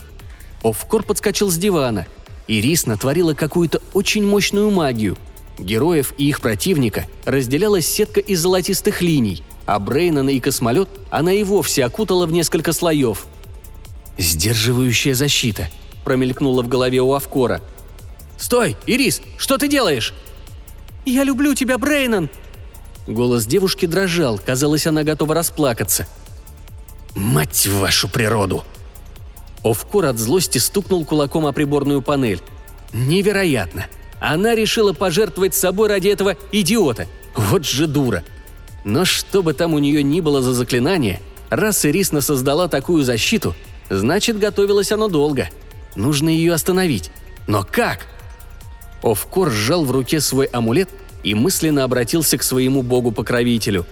Офкор 0.62 1.02
подскочил 1.02 1.50
с 1.50 1.56
дивана. 1.56 2.06
Ирис 2.46 2.86
натворила 2.86 3.34
какую-то 3.34 3.80
очень 3.92 4.26
мощную 4.26 4.70
магию. 4.70 5.16
Героев 5.58 6.14
и 6.18 6.28
их 6.28 6.40
противника 6.40 7.06
разделяла 7.24 7.80
сетка 7.80 8.20
из 8.20 8.40
золотистых 8.40 9.02
линий, 9.02 9.42
а 9.66 9.78
Брейнана 9.78 10.30
и 10.30 10.40
космолет 10.40 10.88
она 11.10 11.32
и 11.32 11.44
вовсе 11.44 11.84
окутала 11.84 12.26
в 12.26 12.32
несколько 12.32 12.72
слоев. 12.72 13.26
«Сдерживающая 14.18 15.14
защита»,– 15.14 15.68
промелькнула 16.04 16.62
в 16.62 16.68
голове 16.68 17.00
у 17.00 17.12
Авкора. 17.14 17.60
«Стой, 18.36 18.76
Ирис, 18.86 19.22
что 19.36 19.58
ты 19.58 19.68
делаешь?» 19.68 20.14
«Я 21.04 21.24
люблю 21.24 21.54
тебя, 21.54 21.78
Брейнан!» 21.78 22.30
Голос 23.06 23.46
девушки 23.46 23.86
дрожал, 23.86 24.38
казалось, 24.44 24.86
она 24.86 25.04
готова 25.04 25.34
расплакаться– 25.34 26.06
«Мать 27.14 27.66
вашу 27.66 28.08
природу!» 28.08 28.64
Овкур 29.62 30.06
от 30.06 30.18
злости 30.18 30.58
стукнул 30.58 31.04
кулаком 31.04 31.46
о 31.46 31.52
приборную 31.52 32.02
панель. 32.02 32.40
«Невероятно! 32.92 33.86
Она 34.20 34.54
решила 34.54 34.92
пожертвовать 34.92 35.54
собой 35.54 35.88
ради 35.88 36.08
этого 36.08 36.36
идиота! 36.52 37.06
Вот 37.34 37.64
же 37.64 37.86
дура!» 37.86 38.24
Но 38.84 39.04
что 39.04 39.42
бы 39.42 39.52
там 39.52 39.74
у 39.74 39.78
нее 39.78 40.02
ни 40.02 40.20
было 40.20 40.40
за 40.40 40.54
заклинание, 40.54 41.20
раз 41.50 41.84
Ирисна 41.84 42.22
создала 42.22 42.66
такую 42.66 43.04
защиту, 43.04 43.54
значит, 43.90 44.38
готовилось 44.38 44.90
оно 44.90 45.08
долго. 45.08 45.50
Нужно 45.96 46.30
ее 46.30 46.54
остановить. 46.54 47.10
Но 47.46 47.66
как? 47.70 48.06
Овкор 49.02 49.50
сжал 49.50 49.84
в 49.84 49.90
руке 49.90 50.20
свой 50.20 50.46
амулет 50.46 50.88
и 51.22 51.34
мысленно 51.34 51.84
обратился 51.84 52.38
к 52.38 52.42
своему 52.42 52.82
богу-покровителю. 52.82 53.86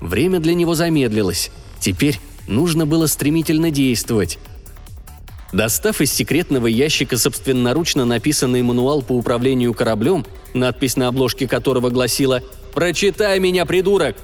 Время 0.00 0.38
для 0.38 0.54
него 0.54 0.74
замедлилось. 0.74 1.50
Теперь 1.80 2.20
Нужно 2.50 2.84
было 2.84 3.06
стремительно 3.06 3.70
действовать. 3.70 4.40
Достав 5.52 6.00
из 6.00 6.12
секретного 6.12 6.68
ящика 6.68 7.18
собственноручно 7.18 8.04
написанный 8.04 8.62
мануал 8.62 9.02
по 9.02 9.12
управлению 9.12 9.74
кораблем, 9.74 10.24
надпись 10.54 10.96
на 10.96 11.08
обложке 11.08 11.48
которого 11.48 11.90
гласила 11.90 12.42
«Прочитай 12.72 13.40
меня, 13.40 13.66
придурок!», 13.66 14.16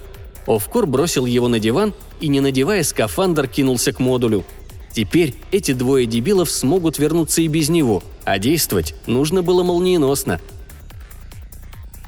Овкор 0.46 0.86
бросил 0.86 1.26
его 1.26 1.48
на 1.48 1.58
диван 1.58 1.92
и, 2.20 2.28
не 2.28 2.40
надевая 2.40 2.84
скафандр, 2.84 3.48
кинулся 3.48 3.92
к 3.92 3.98
модулю. 3.98 4.44
Теперь 4.92 5.34
эти 5.50 5.72
двое 5.72 6.06
дебилов 6.06 6.48
смогут 6.48 6.98
вернуться 6.98 7.42
и 7.42 7.48
без 7.48 7.68
него, 7.68 8.04
а 8.24 8.38
действовать 8.38 8.94
нужно 9.06 9.42
было 9.42 9.64
молниеносно. 9.64 10.40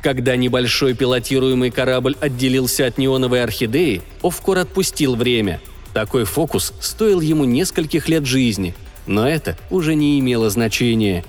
Когда 0.01 0.37
небольшой 0.37 0.95
пилотируемый 0.95 1.73
корабль 1.73 2.17
отделился 2.21 2.87
от 2.87 2.99
неоновой 2.99 3.43
орхидеи, 3.43 4.03
Овкор 4.23 4.59
отпустил 4.59 5.17
время– 5.17 5.61
такой 5.93 6.25
фокус 6.25 6.75
стоил 6.81 7.21
ему 7.21 7.45
нескольких 7.45 8.09
лет 8.09 8.25
жизни, 8.25 8.75
но 9.09 9.29
это 9.29 9.57
уже 9.71 9.95
не 9.97 10.21
имело 10.21 10.51
значения. 10.51 11.25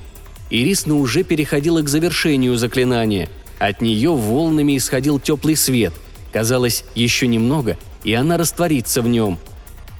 Ирисна 0.51 0.95
уже 0.95 1.23
переходила 1.23 1.81
к 1.81 1.89
завершению 1.89 2.55
заклинания. 2.57 3.29
От 3.57 3.81
нее 3.81 4.11
волнами 4.11 4.77
исходил 4.77 5.19
теплый 5.19 5.55
свет. 5.55 5.93
Казалось, 6.31 6.85
еще 6.93 7.25
немного, 7.25 7.77
и 8.03 8.13
она 8.13 8.37
растворится 8.37 9.01
в 9.01 9.07
нем. 9.07 9.39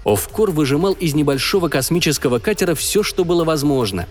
Офкор 0.06 0.52
выжимал 0.52 0.94
из 0.94 1.16
небольшого 1.16 1.70
космического 1.70 2.40
катера 2.40 2.76
все, 2.76 3.02
что 3.02 3.26
было 3.26 3.44
возможно. 3.44 4.08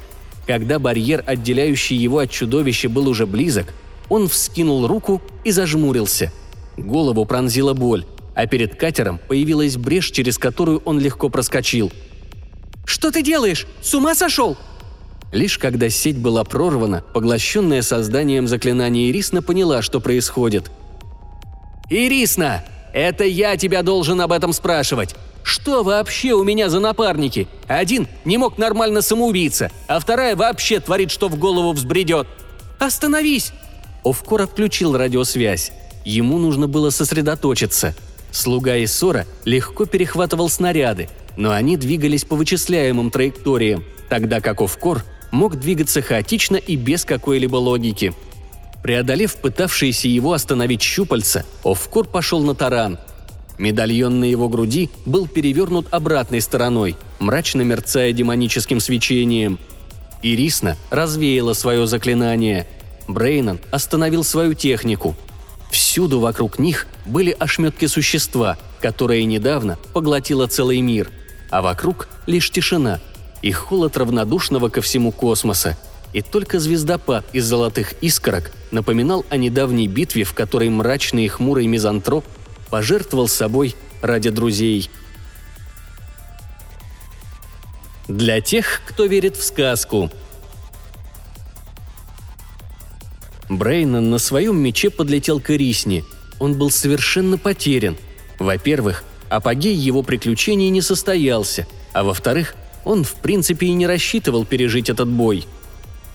Когда 0.46 0.78
барьер, 0.78 1.22
отделяющий 1.26 1.96
его 1.96 2.18
от 2.18 2.30
чудовища, 2.30 2.88
был 2.88 3.08
уже 3.08 3.26
близок, 3.26 3.72
он 4.08 4.28
вскинул 4.28 4.86
руку 4.86 5.22
и 5.44 5.50
зажмурился. 5.50 6.32
Голову 6.76 7.24
пронзила 7.24 7.74
боль 7.74 8.06
а 8.38 8.46
перед 8.46 8.76
катером 8.76 9.18
появилась 9.26 9.76
брешь, 9.76 10.12
через 10.12 10.38
которую 10.38 10.80
он 10.84 11.00
легко 11.00 11.28
проскочил. 11.28 11.90
«Что 12.88 13.10
ты 13.10 13.22
делаешь? 13.22 13.66
С 13.82 13.94
ума 13.94 14.14
сошел?» 14.14 14.56
Лишь 15.30 15.58
когда 15.58 15.90
сеть 15.90 16.16
была 16.16 16.42
прорвана, 16.42 17.04
поглощенная 17.12 17.82
созданием 17.82 18.48
заклинания 18.48 19.10
Ирисна 19.10 19.42
поняла, 19.42 19.82
что 19.82 20.00
происходит. 20.00 20.70
«Ирисна! 21.90 22.64
Это 22.94 23.24
я 23.24 23.58
тебя 23.58 23.82
должен 23.82 24.18
об 24.22 24.32
этом 24.32 24.54
спрашивать! 24.54 25.14
Что 25.42 25.82
вообще 25.82 26.32
у 26.32 26.44
меня 26.44 26.70
за 26.70 26.80
напарники? 26.80 27.46
Один 27.66 28.08
не 28.24 28.38
мог 28.38 28.56
нормально 28.56 29.02
самоубийца, 29.02 29.70
а 29.86 30.00
вторая 30.00 30.34
вообще 30.34 30.80
творит, 30.80 31.10
что 31.10 31.28
в 31.28 31.38
голову 31.38 31.72
взбредет. 31.72 32.26
Остановись!» 32.78 33.52
Овкор 34.02 34.40
отключил 34.40 34.96
радиосвязь. 34.96 35.72
Ему 36.06 36.38
нужно 36.38 36.68
было 36.68 36.88
сосредоточиться– 36.88 37.94
Слуга 38.30 38.76
Иссора 38.82 39.26
легко 39.44 39.86
перехватывал 39.86 40.48
снаряды, 40.48 41.08
но 41.38 41.52
они 41.52 41.76
двигались 41.76 42.24
по 42.24 42.34
вычисляемым 42.34 43.12
траекториям, 43.12 43.84
тогда 44.08 44.40
как 44.40 44.60
Овкор 44.60 45.04
мог 45.30 45.56
двигаться 45.58 46.02
хаотично 46.02 46.56
и 46.56 46.74
без 46.74 47.04
какой-либо 47.04 47.54
логики. 47.54 48.12
Преодолев 48.82 49.36
пытавшиеся 49.36 50.08
его 50.08 50.32
остановить 50.32 50.82
щупальца, 50.82 51.46
Овкор 51.62 52.08
пошел 52.08 52.42
на 52.42 52.56
таран. 52.56 52.98
Медальон 53.56 54.18
на 54.18 54.24
его 54.24 54.48
груди 54.48 54.90
был 55.06 55.28
перевернут 55.28 55.86
обратной 55.92 56.40
стороной, 56.40 56.96
мрачно 57.20 57.62
мерцая 57.62 58.12
демоническим 58.12 58.80
свечением. 58.80 59.60
Ирисна 60.22 60.76
развеяла 60.90 61.52
свое 61.52 61.86
заклинание. 61.86 62.66
Брейнон 63.06 63.60
остановил 63.70 64.24
свою 64.24 64.54
технику. 64.54 65.14
Всюду 65.70 66.18
вокруг 66.18 66.58
них 66.58 66.88
были 67.06 67.30
ошметки 67.30 67.86
существа, 67.86 68.58
которое 68.80 69.24
недавно 69.24 69.78
поглотило 69.92 70.48
целый 70.48 70.80
мир. 70.80 71.12
А 71.50 71.62
вокруг 71.62 72.08
лишь 72.26 72.50
тишина 72.50 73.00
и 73.42 73.52
холод 73.52 73.96
равнодушного 73.96 74.68
ко 74.68 74.80
всему 74.80 75.12
космоса. 75.12 75.76
И 76.12 76.22
только 76.22 76.58
звездопад 76.58 77.26
из 77.32 77.44
золотых 77.44 77.94
искорок 78.00 78.50
напоминал 78.70 79.24
о 79.28 79.36
недавней 79.36 79.88
битве, 79.88 80.24
в 80.24 80.34
которой 80.34 80.70
мрачный 80.70 81.26
и 81.26 81.28
хмурый 81.28 81.66
мизантроп 81.66 82.24
пожертвовал 82.70 83.28
собой 83.28 83.74
ради 84.00 84.30
друзей. 84.30 84.90
Для 88.08 88.40
тех, 88.40 88.80
кто 88.86 89.04
верит 89.04 89.36
в 89.36 89.44
сказку. 89.44 90.10
Брейнон 93.50 94.10
на 94.10 94.18
своем 94.18 94.58
мече 94.58 94.90
подлетел 94.90 95.40
к 95.40 95.50
Ирисне. 95.50 96.04
Он 96.38 96.56
был 96.56 96.70
совершенно 96.70 97.36
потерян. 97.36 97.96
Во-первых, 98.38 99.04
апогей 99.30 99.74
его 99.74 100.02
приключений 100.02 100.68
не 100.68 100.82
состоялся, 100.82 101.66
а 101.92 102.04
во-вторых, 102.04 102.54
он 102.84 103.04
в 103.04 103.14
принципе 103.14 103.66
и 103.66 103.72
не 103.72 103.86
рассчитывал 103.86 104.44
пережить 104.44 104.88
этот 104.90 105.08
бой. 105.08 105.46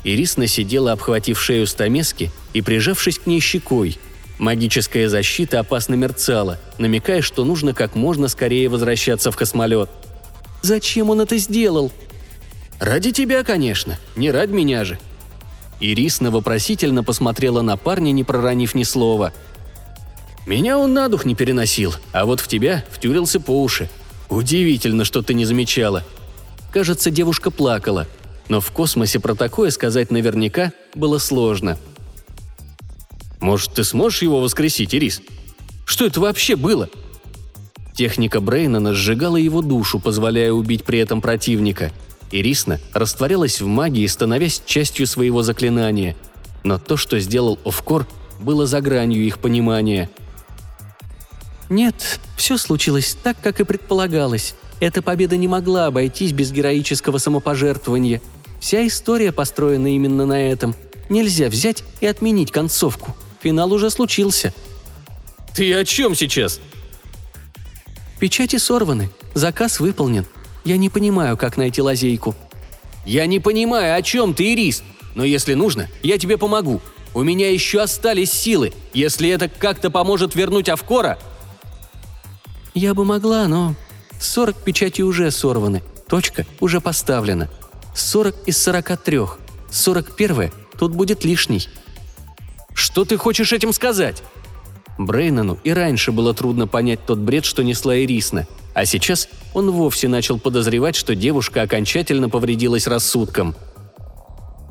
Ирисна 0.04 0.47
сидела, 0.47 0.91
обхватив 0.91 1.41
шею 1.41 1.67
стамески 1.67 2.32
и 2.54 2.62
прижавшись 2.62 3.19
к 3.19 3.26
ней 3.26 3.39
щекой– 3.39 3.97
Магическая 4.39 5.10
защита 5.10 5.60
опасно 5.60 5.93
мерцала, 5.93 6.60
намекая, 6.78 7.21
что 7.21 7.45
нужно 7.45 7.73
как 7.73 7.95
можно 7.95 8.28
скорее 8.28 8.67
возвращаться 8.67 9.32
в 9.32 9.38
космолет. 9.38 9.89
«Зачем 10.62 11.10
он 11.10 11.21
это 11.21 11.38
сделал?» 11.38 11.91
«Ради 12.80 13.12
тебя, 13.12 13.43
конечно, 13.43 13.97
не 14.15 14.32
ради 14.32 14.52
меня 14.52 14.86
же». 14.86 14.99
Ирисна 15.80 16.32
вопросительно 16.32 17.04
посмотрела 17.04 17.62
на 17.62 17.78
парня, 17.78 18.12
не 18.12 18.23
проронив 18.23 18.73
ни 18.73 18.84
слова. 18.84 19.34
«Меня 20.46 20.78
он 20.78 20.94
на 20.94 21.08
дух 21.10 21.26
не 21.26 21.36
переносил, 21.36 21.94
а 22.12 22.26
вот 22.26 22.40
в 22.40 22.48
тебя 22.48 22.84
втюрился 22.92 23.40
по 23.40 23.62
уши. 23.62 23.90
Удивительно, 24.30 25.06
что 25.06 25.22
ты 25.22 25.34
не 25.34 25.46
замечала». 25.46 26.04
Кажется, 26.72 27.12
девушка 27.12 27.52
плакала, 27.52 28.08
но 28.50 28.60
в 28.60 28.72
космосе 28.72 29.20
про 29.20 29.36
такое 29.36 29.70
сказать 29.70 30.10
наверняка 30.12 30.72
было 30.96 31.20
сложно– 31.20 31.78
может, 33.44 33.74
ты 33.74 33.84
сможешь 33.84 34.22
его 34.22 34.40
воскресить, 34.40 34.96
Ирис? 34.96 35.22
Что 35.86 36.06
это 36.06 36.22
вообще 36.22 36.56
было?» 36.56 36.88
Техника 37.94 38.40
Брейнана 38.40 38.94
сжигала 38.94 39.36
его 39.36 39.62
душу, 39.62 40.00
позволяя 40.00 40.54
убить 40.54 40.86
при 40.86 41.00
этом 41.00 41.20
противника. 41.20 41.92
Ирисна 42.32 42.80
растворялась 42.94 43.60
в 43.60 43.68
магии, 43.68 44.08
становясь 44.08 44.64
частью 44.66 45.08
своего 45.08 45.44
заклинания. 45.44 46.16
Но 46.64 46.80
то, 46.80 46.96
что 46.96 47.20
сделал 47.20 47.60
Офкор, 47.66 48.08
было 48.40 48.66
за 48.66 48.80
гранью 48.80 49.22
их 49.26 49.40
понимания. 49.40 50.10
«Нет, 51.69 52.19
все 52.38 52.58
случилось 52.58 53.17
так, 53.21 53.38
как 53.41 53.60
и 53.60 53.63
предполагалось. 53.63 54.56
Эта 54.80 55.02
победа 55.02 55.38
не 55.38 55.47
могла 55.47 55.88
обойтись 55.88 56.34
без 56.34 56.52
героического 56.52 57.17
самопожертвования. 57.17 58.21
Вся 58.60 58.86
история 58.86 59.32
построена 59.32 59.93
именно 59.93 60.26
на 60.26 60.41
этом. 60.41 60.76
Нельзя 61.10 61.49
взять 61.49 61.84
и 62.02 62.06
отменить 62.06 62.52
концовку», 62.52 63.15
Финал 63.43 63.73
уже 63.73 63.89
случился. 63.89 64.54
Ты 65.54 65.73
о 65.73 65.84
чем 65.84 66.15
сейчас? 66.15 66.62
Печати 68.19 68.56
сорваны. 68.56 69.10
Заказ 69.34 69.82
выполнен. 69.82 70.26
Я 70.63 70.78
не 70.78 70.89
понимаю, 70.89 71.36
как 71.36 71.58
найти 71.58 71.82
лазейку. 71.82 72.36
Я 73.06 73.26
не 73.26 73.41
понимаю, 73.41 73.97
о 73.97 74.02
чем 74.02 74.34
ты, 74.34 74.54
Ирис. 74.54 74.82
Но 75.13 75.26
если 75.26 75.56
нужно, 75.56 75.89
я 76.02 76.17
тебе 76.17 76.38
помогу. 76.38 76.82
У 77.13 77.21
меня 77.21 77.52
еще 77.52 77.82
остались 77.82 78.32
силы. 78.32 78.73
Если 78.93 79.30
это 79.30 79.49
как-то 79.49 79.89
поможет 79.89 80.36
вернуть 80.36 80.69
Авкора... 80.69 81.19
Я 82.74 82.94
бы 82.94 83.06
могла, 83.06 83.48
но... 83.48 83.76
40 84.20 84.56
печатей 84.58 85.04
уже 85.04 85.30
сорваны. 85.32 85.84
Точка 86.08 86.46
уже 86.60 86.80
поставлена. 86.80 87.50
40 87.96 88.36
из 88.48 88.62
43. 88.62 89.20
41 89.72 90.52
тут 90.78 90.94
будет 90.94 91.26
лишний. 91.26 91.68
Что 92.74 93.06
ты 93.06 93.18
хочешь 93.18 93.54
этим 93.54 93.74
сказать?» 93.74 94.24
Брейнону 94.98 95.58
и 95.64 95.72
раньше 95.72 96.12
было 96.12 96.34
трудно 96.34 96.68
понять 96.68 97.06
тот 97.06 97.18
бред, 97.18 97.46
что 97.46 97.64
несла 97.64 97.98
Ирисна, 97.98 98.48
а 98.76 98.86
сейчас 98.86 99.28
он 99.54 99.72
вовсе 99.72 100.08
начал 100.08 100.40
подозревать, 100.40 100.96
что 100.96 101.16
девушка 101.16 101.64
окончательно 101.64 102.30
повредилась 102.30 102.86
рассудком. 102.86 103.56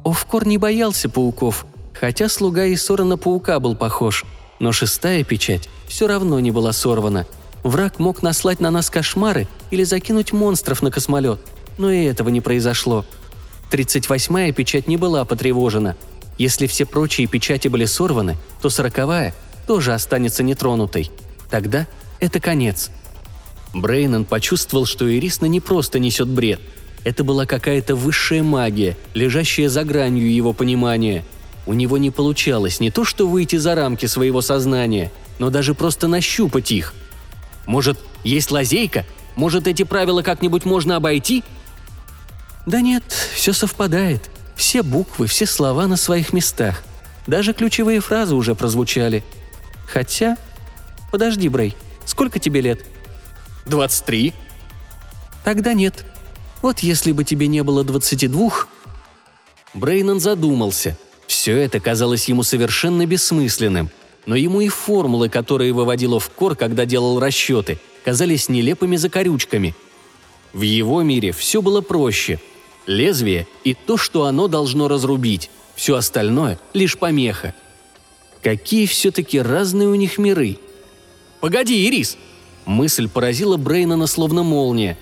Овкор 0.04 0.46
не 0.46 0.58
боялся 0.58 1.08
пауков, 1.08 1.66
хотя 1.92 2.28
слуга 2.28 2.66
и 2.66 2.76
на 2.98 3.16
паука 3.16 3.58
был 3.58 3.74
похож, 3.74 4.24
но 4.60 4.70
шестая 4.70 5.24
печать 5.24 5.68
все 5.88 6.06
равно 6.06 6.38
не 6.38 6.52
была 6.52 6.72
сорвана. 6.72 7.26
Враг 7.62 7.98
мог 7.98 8.22
наслать 8.22 8.60
на 8.60 8.70
нас 8.70 8.90
кошмары 8.90 9.46
или 9.70 9.84
закинуть 9.84 10.32
монстров 10.32 10.82
на 10.82 10.90
космолет, 10.90 11.40
но 11.78 11.90
и 11.90 12.04
этого 12.04 12.28
не 12.28 12.40
произошло. 12.40 13.04
Тридцать 13.70 14.08
восьмая 14.08 14.52
печать 14.52 14.88
не 14.88 14.96
была 14.96 15.24
потревожена– 15.24 15.96
если 16.38 16.66
все 16.66 16.86
прочие 16.86 17.26
печати 17.26 17.68
были 17.68 17.84
сорваны, 17.84 18.36
то 18.60 18.70
сороковая 18.70 19.34
тоже 19.66 19.92
останется 19.94 20.42
нетронутой. 20.42 21.10
Тогда 21.50 21.86
это 22.20 22.40
конец. 22.40 22.90
Брейнон 23.74 24.24
почувствовал, 24.24 24.86
что 24.86 25.08
Ирисна 25.08 25.46
не 25.46 25.60
просто 25.60 25.98
несет 25.98 26.28
бред. 26.28 26.60
Это 27.04 27.24
была 27.24 27.46
какая-то 27.46 27.94
высшая 27.96 28.42
магия, 28.42 28.96
лежащая 29.14 29.68
за 29.68 29.84
гранью 29.84 30.32
его 30.32 30.52
понимания. 30.52 31.24
У 31.66 31.74
него 31.74 31.98
не 31.98 32.10
получалось 32.10 32.80
не 32.80 32.90
то 32.90 33.04
что 33.04 33.28
выйти 33.28 33.56
за 33.56 33.74
рамки 33.74 34.06
своего 34.06 34.40
сознания, 34.40 35.12
но 35.38 35.50
даже 35.50 35.74
просто 35.74 36.08
нащупать 36.08 36.72
их. 36.72 36.94
Может, 37.66 37.98
есть 38.24 38.50
лазейка? 38.50 39.04
Может, 39.36 39.66
эти 39.66 39.82
правила 39.82 40.22
как-нибудь 40.22 40.64
можно 40.64 40.96
обойти? 40.96 41.42
Да 42.66 42.80
нет, 42.80 43.04
все 43.34 43.52
совпадает. 43.52 44.30
Все 44.56 44.82
буквы, 44.82 45.26
все 45.26 45.46
слова 45.46 45.86
на 45.86 45.96
своих 45.96 46.32
местах. 46.32 46.82
Даже 47.26 47.52
ключевые 47.52 48.00
фразы 48.00 48.34
уже 48.34 48.54
прозвучали. 48.54 49.24
Хотя... 49.86 50.36
Подожди, 51.10 51.48
Брей, 51.48 51.76
сколько 52.06 52.38
тебе 52.38 52.60
лет? 52.60 52.86
«Двадцать 53.64 54.04
три». 54.04 54.34
«Тогда 55.44 55.72
нет. 55.72 56.04
Вот 56.62 56.80
если 56.80 57.12
бы 57.12 57.24
тебе 57.24 57.46
не 57.46 57.62
было 57.62 57.84
двадцати 57.84 58.28
двух...» 58.28 58.68
Брейнон 59.74 60.20
задумался. 60.20 60.96
Все 61.26 61.56
это 61.56 61.80
казалось 61.80 62.28
ему 62.28 62.42
совершенно 62.42 63.06
бессмысленным. 63.06 63.90
Но 64.26 64.36
ему 64.36 64.60
и 64.60 64.68
формулы, 64.68 65.28
которые 65.28 65.72
выводил 65.72 66.18
в 66.18 66.30
кор, 66.30 66.54
когда 66.54 66.84
делал 66.84 67.18
расчеты, 67.18 67.78
казались 68.04 68.48
нелепыми 68.48 68.96
закорючками. 68.96 69.74
В 70.52 70.62
его 70.62 71.02
мире 71.02 71.32
все 71.32 71.62
было 71.62 71.80
проще– 71.80 72.40
лезвие 72.86 73.46
и 73.64 73.74
то, 73.74 73.96
что 73.96 74.26
оно 74.26 74.48
должно 74.48 74.88
разрубить. 74.88 75.50
Все 75.74 75.96
остальное– 75.96 76.58
лишь 76.74 76.98
помеха. 76.98 77.54
Какие 78.42 78.86
все-таки 78.86 79.40
разные 79.40 79.88
у 79.88 79.94
них 79.94 80.18
миры. 80.18 80.58
«Погоди, 81.40 81.86
Ирис!» 81.86 82.16
Мысль 82.64 83.08
поразила 83.08 83.56
Брейнана 83.56 84.06
словно 84.06 84.42
молния. 84.42 84.98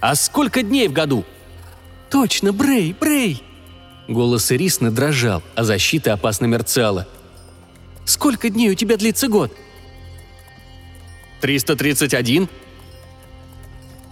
«А 0.00 0.14
сколько 0.14 0.62
дней 0.62 0.88
в 0.88 0.92
году?» 0.92 1.24
«Точно, 2.10 2.52
Брей, 2.52 2.94
Брей!» 2.98 3.42
Голос 4.08 4.52
Ирисны 4.52 4.90
дрожал, 4.90 5.42
а 5.54 5.64
защита 5.64 6.12
опасно 6.12 6.46
мерцала. 6.46 7.06
«Сколько 8.04 8.50
дней 8.50 8.70
у 8.70 8.74
тебя 8.74 8.96
длится 8.96 9.28
год?» 9.28 9.52
«331». 11.42 12.48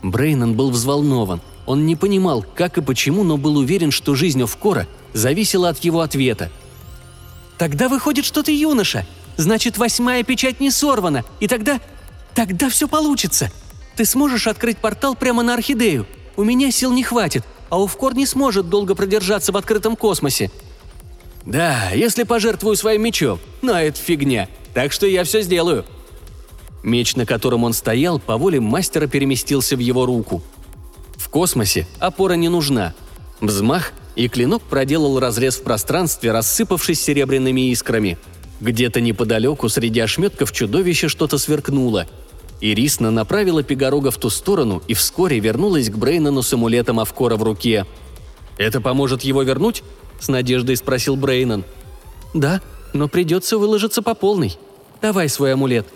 Брейнан 0.03 0.55
был 0.55 0.70
взволнован. 0.70 1.40
Он 1.66 1.86
не 1.86 1.95
понимал, 1.95 2.45
как 2.55 2.78
и 2.78 2.82
почему, 2.82 3.22
но 3.22 3.36
был 3.36 3.57
уверен, 3.57 3.90
что 3.90 4.14
жизнь 4.14 4.43
Овкора 4.43 4.88
зависела 5.12 5.68
от 5.68 5.78
его 5.78 6.01
ответа. 6.01 6.51
«Тогда 7.59 7.88
выходит, 7.88 8.24
что 8.24 8.43
ты 8.43 8.53
юноша. 8.53 9.07
Значит, 9.36 9.78
восьмая 9.78 10.24
печать 10.24 10.61
не 10.61 10.70
сорвана. 10.70 11.24
И 11.40 11.49
тогда... 11.49 11.80
Тогда 12.34 12.70
все 12.70 12.88
получится. 12.88 13.53
Ты 13.95 14.05
сможешь 14.07 14.47
открыть 14.47 14.78
портал 14.78 15.14
прямо 15.14 15.43
на 15.43 15.55
Орхидею. 15.55 16.07
У 16.36 16.45
меня 16.45 16.70
сил 16.70 16.93
не 16.93 17.03
хватит, 17.03 17.45
а 17.68 17.76
Овкор 17.76 18.14
не 18.14 18.26
сможет 18.26 18.68
долго 18.68 18.95
продержаться 18.95 19.53
в 19.53 19.57
открытом 19.57 19.97
космосе». 19.97 20.51
«Да, 21.45 21.90
если 21.90 22.22
пожертвую 22.22 22.76
своим 22.76 23.03
мечом. 23.03 23.40
Но 23.62 23.78
это 23.78 23.99
фигня. 23.99 24.49
Так 24.74 24.93
что 24.93 25.07
я 25.07 25.24
все 25.24 25.43
сделаю». 25.43 25.84
Меч, 26.82 27.16
на 27.16 27.26
котором 27.26 27.64
он 27.64 27.72
стоял, 27.72 28.18
по 28.18 28.36
воле 28.36 28.61
мастера 28.61 29.07
переместился 29.07 29.76
в 29.76 29.80
его 29.80 30.07
руку– 30.07 30.43
космосе 31.32 31.88
опора 31.99 32.34
не 32.34 32.49
нужна. 32.49 32.95
Взмах, 33.40 33.93
и 34.14 34.28
клинок 34.28 34.62
проделал 34.62 35.18
разрез 35.18 35.57
в 35.57 35.62
пространстве, 35.62 36.30
рассыпавшись 36.30 37.03
серебряными 37.03 37.70
искрами. 37.72 38.18
Где-то 38.61 39.01
неподалеку 39.01 39.68
среди 39.68 39.99
ошметков 39.99 40.53
чудовища 40.53 41.09
что-то 41.09 41.38
сверкнуло. 41.38 42.07
Ирисна 42.61 43.11
направила 43.11 43.64
Пегорога 43.64 44.12
в 44.12 44.18
ту 44.18 44.30
сторону 44.30 44.82
и 44.86 44.95
вскоре 44.95 45.40
вернулась 45.40 45.90
к 45.90 45.97
Брейнону 45.97 46.43
с 46.43 46.53
амулетом 46.53 47.01
Авкора 47.01 47.36
в 47.36 47.43
руке. 47.43 47.86
«Это 48.59 48.80
поможет 48.80 49.22
его 49.22 49.43
вернуть?»– 49.43 49.82
с 50.23 50.29
надеждой 50.29 50.77
спросил 50.77 51.16
Брейнон. 51.16 51.64
«Да, 52.33 52.61
но 52.93 53.09
придется 53.09 53.59
выложиться 53.59 54.03
по 54.03 54.14
полной. 54.14 54.57
Давай 55.01 55.29
свой 55.29 55.53
амулет». 55.53 55.87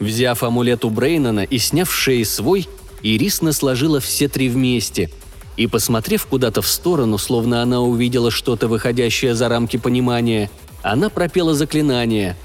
Взяв 0.00 0.42
амулет 0.42 0.84
у 0.84 0.90
Брейнона 0.90 1.44
и 1.44 1.58
сняв 1.58 1.92
шеи 1.92 2.22
свой, 2.22 2.68
Ирисна 3.02 3.52
сложила 3.52 4.00
все 4.00 4.28
три 4.28 4.48
вместе– 4.48 5.10
и, 5.58 5.66
посмотрев 5.66 6.24
куда-то 6.26 6.62
в 6.62 6.68
сторону, 6.68 7.18
словно 7.18 7.62
она 7.62 7.80
увидела 7.80 8.30
что-то, 8.30 8.68
выходящее 8.68 9.34
за 9.34 9.48
рамки 9.48 9.76
понимания, 9.76 10.50
она 10.82 11.10
пропела 11.10 11.52
заклинание. 11.52 12.36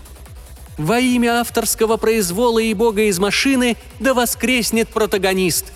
«Во 0.79 0.99
имя 0.99 1.39
авторского 1.39 1.97
произвола 1.97 2.57
и 2.57 2.73
бога 2.73 3.03
из 3.03 3.19
машины 3.19 3.77
да 3.99 4.15
воскреснет 4.15 4.89
протагонист!» 4.89 5.71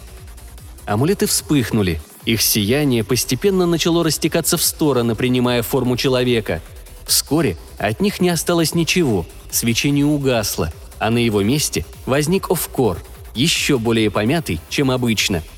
Амулеты 0.88 1.28
вспыхнули. 1.28 2.02
Их 2.28 2.42
сияние 2.42 3.04
постепенно 3.04 3.66
начало 3.66 4.04
растекаться 4.04 4.58
в 4.58 4.62
стороны, 4.62 5.16
принимая 5.16 5.64
форму 5.64 5.98
человека. 5.98 6.62
Вскоре 7.06 7.58
от 7.80 8.02
них 8.02 8.20
не 8.20 8.30
осталось 8.30 8.76
ничего, 8.76 9.26
свечение 9.50 10.06
угасло, 10.06 10.72
а 11.00 11.10
на 11.10 11.20
его 11.20 11.42
месте 11.42 11.86
возник 12.06 12.52
Овкор, 12.52 13.02
еще 13.34 13.80
более 13.80 14.12
помятый, 14.12 14.60
чем 14.70 14.92
обычно– 14.92 15.42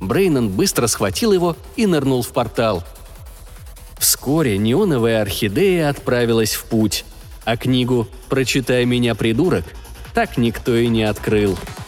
Брейнон 0.00 0.48
быстро 0.48 0.86
схватил 0.86 1.32
его 1.32 1.56
и 1.76 1.86
нырнул 1.86 2.22
в 2.22 2.28
портал. 2.28 2.82
Вскоре 3.98 4.56
неоновая 4.56 5.20
орхидея 5.20 5.90
отправилась 5.90 6.54
в 6.54 6.64
путь, 6.64 7.04
а 7.44 7.56
книгу 7.56 8.08
«Прочитай 8.28 8.84
меня, 8.84 9.14
придурок» 9.14 9.64
так 10.14 10.38
никто 10.38 10.74
и 10.74 10.88
не 10.88 11.04
открыл– 11.04 11.56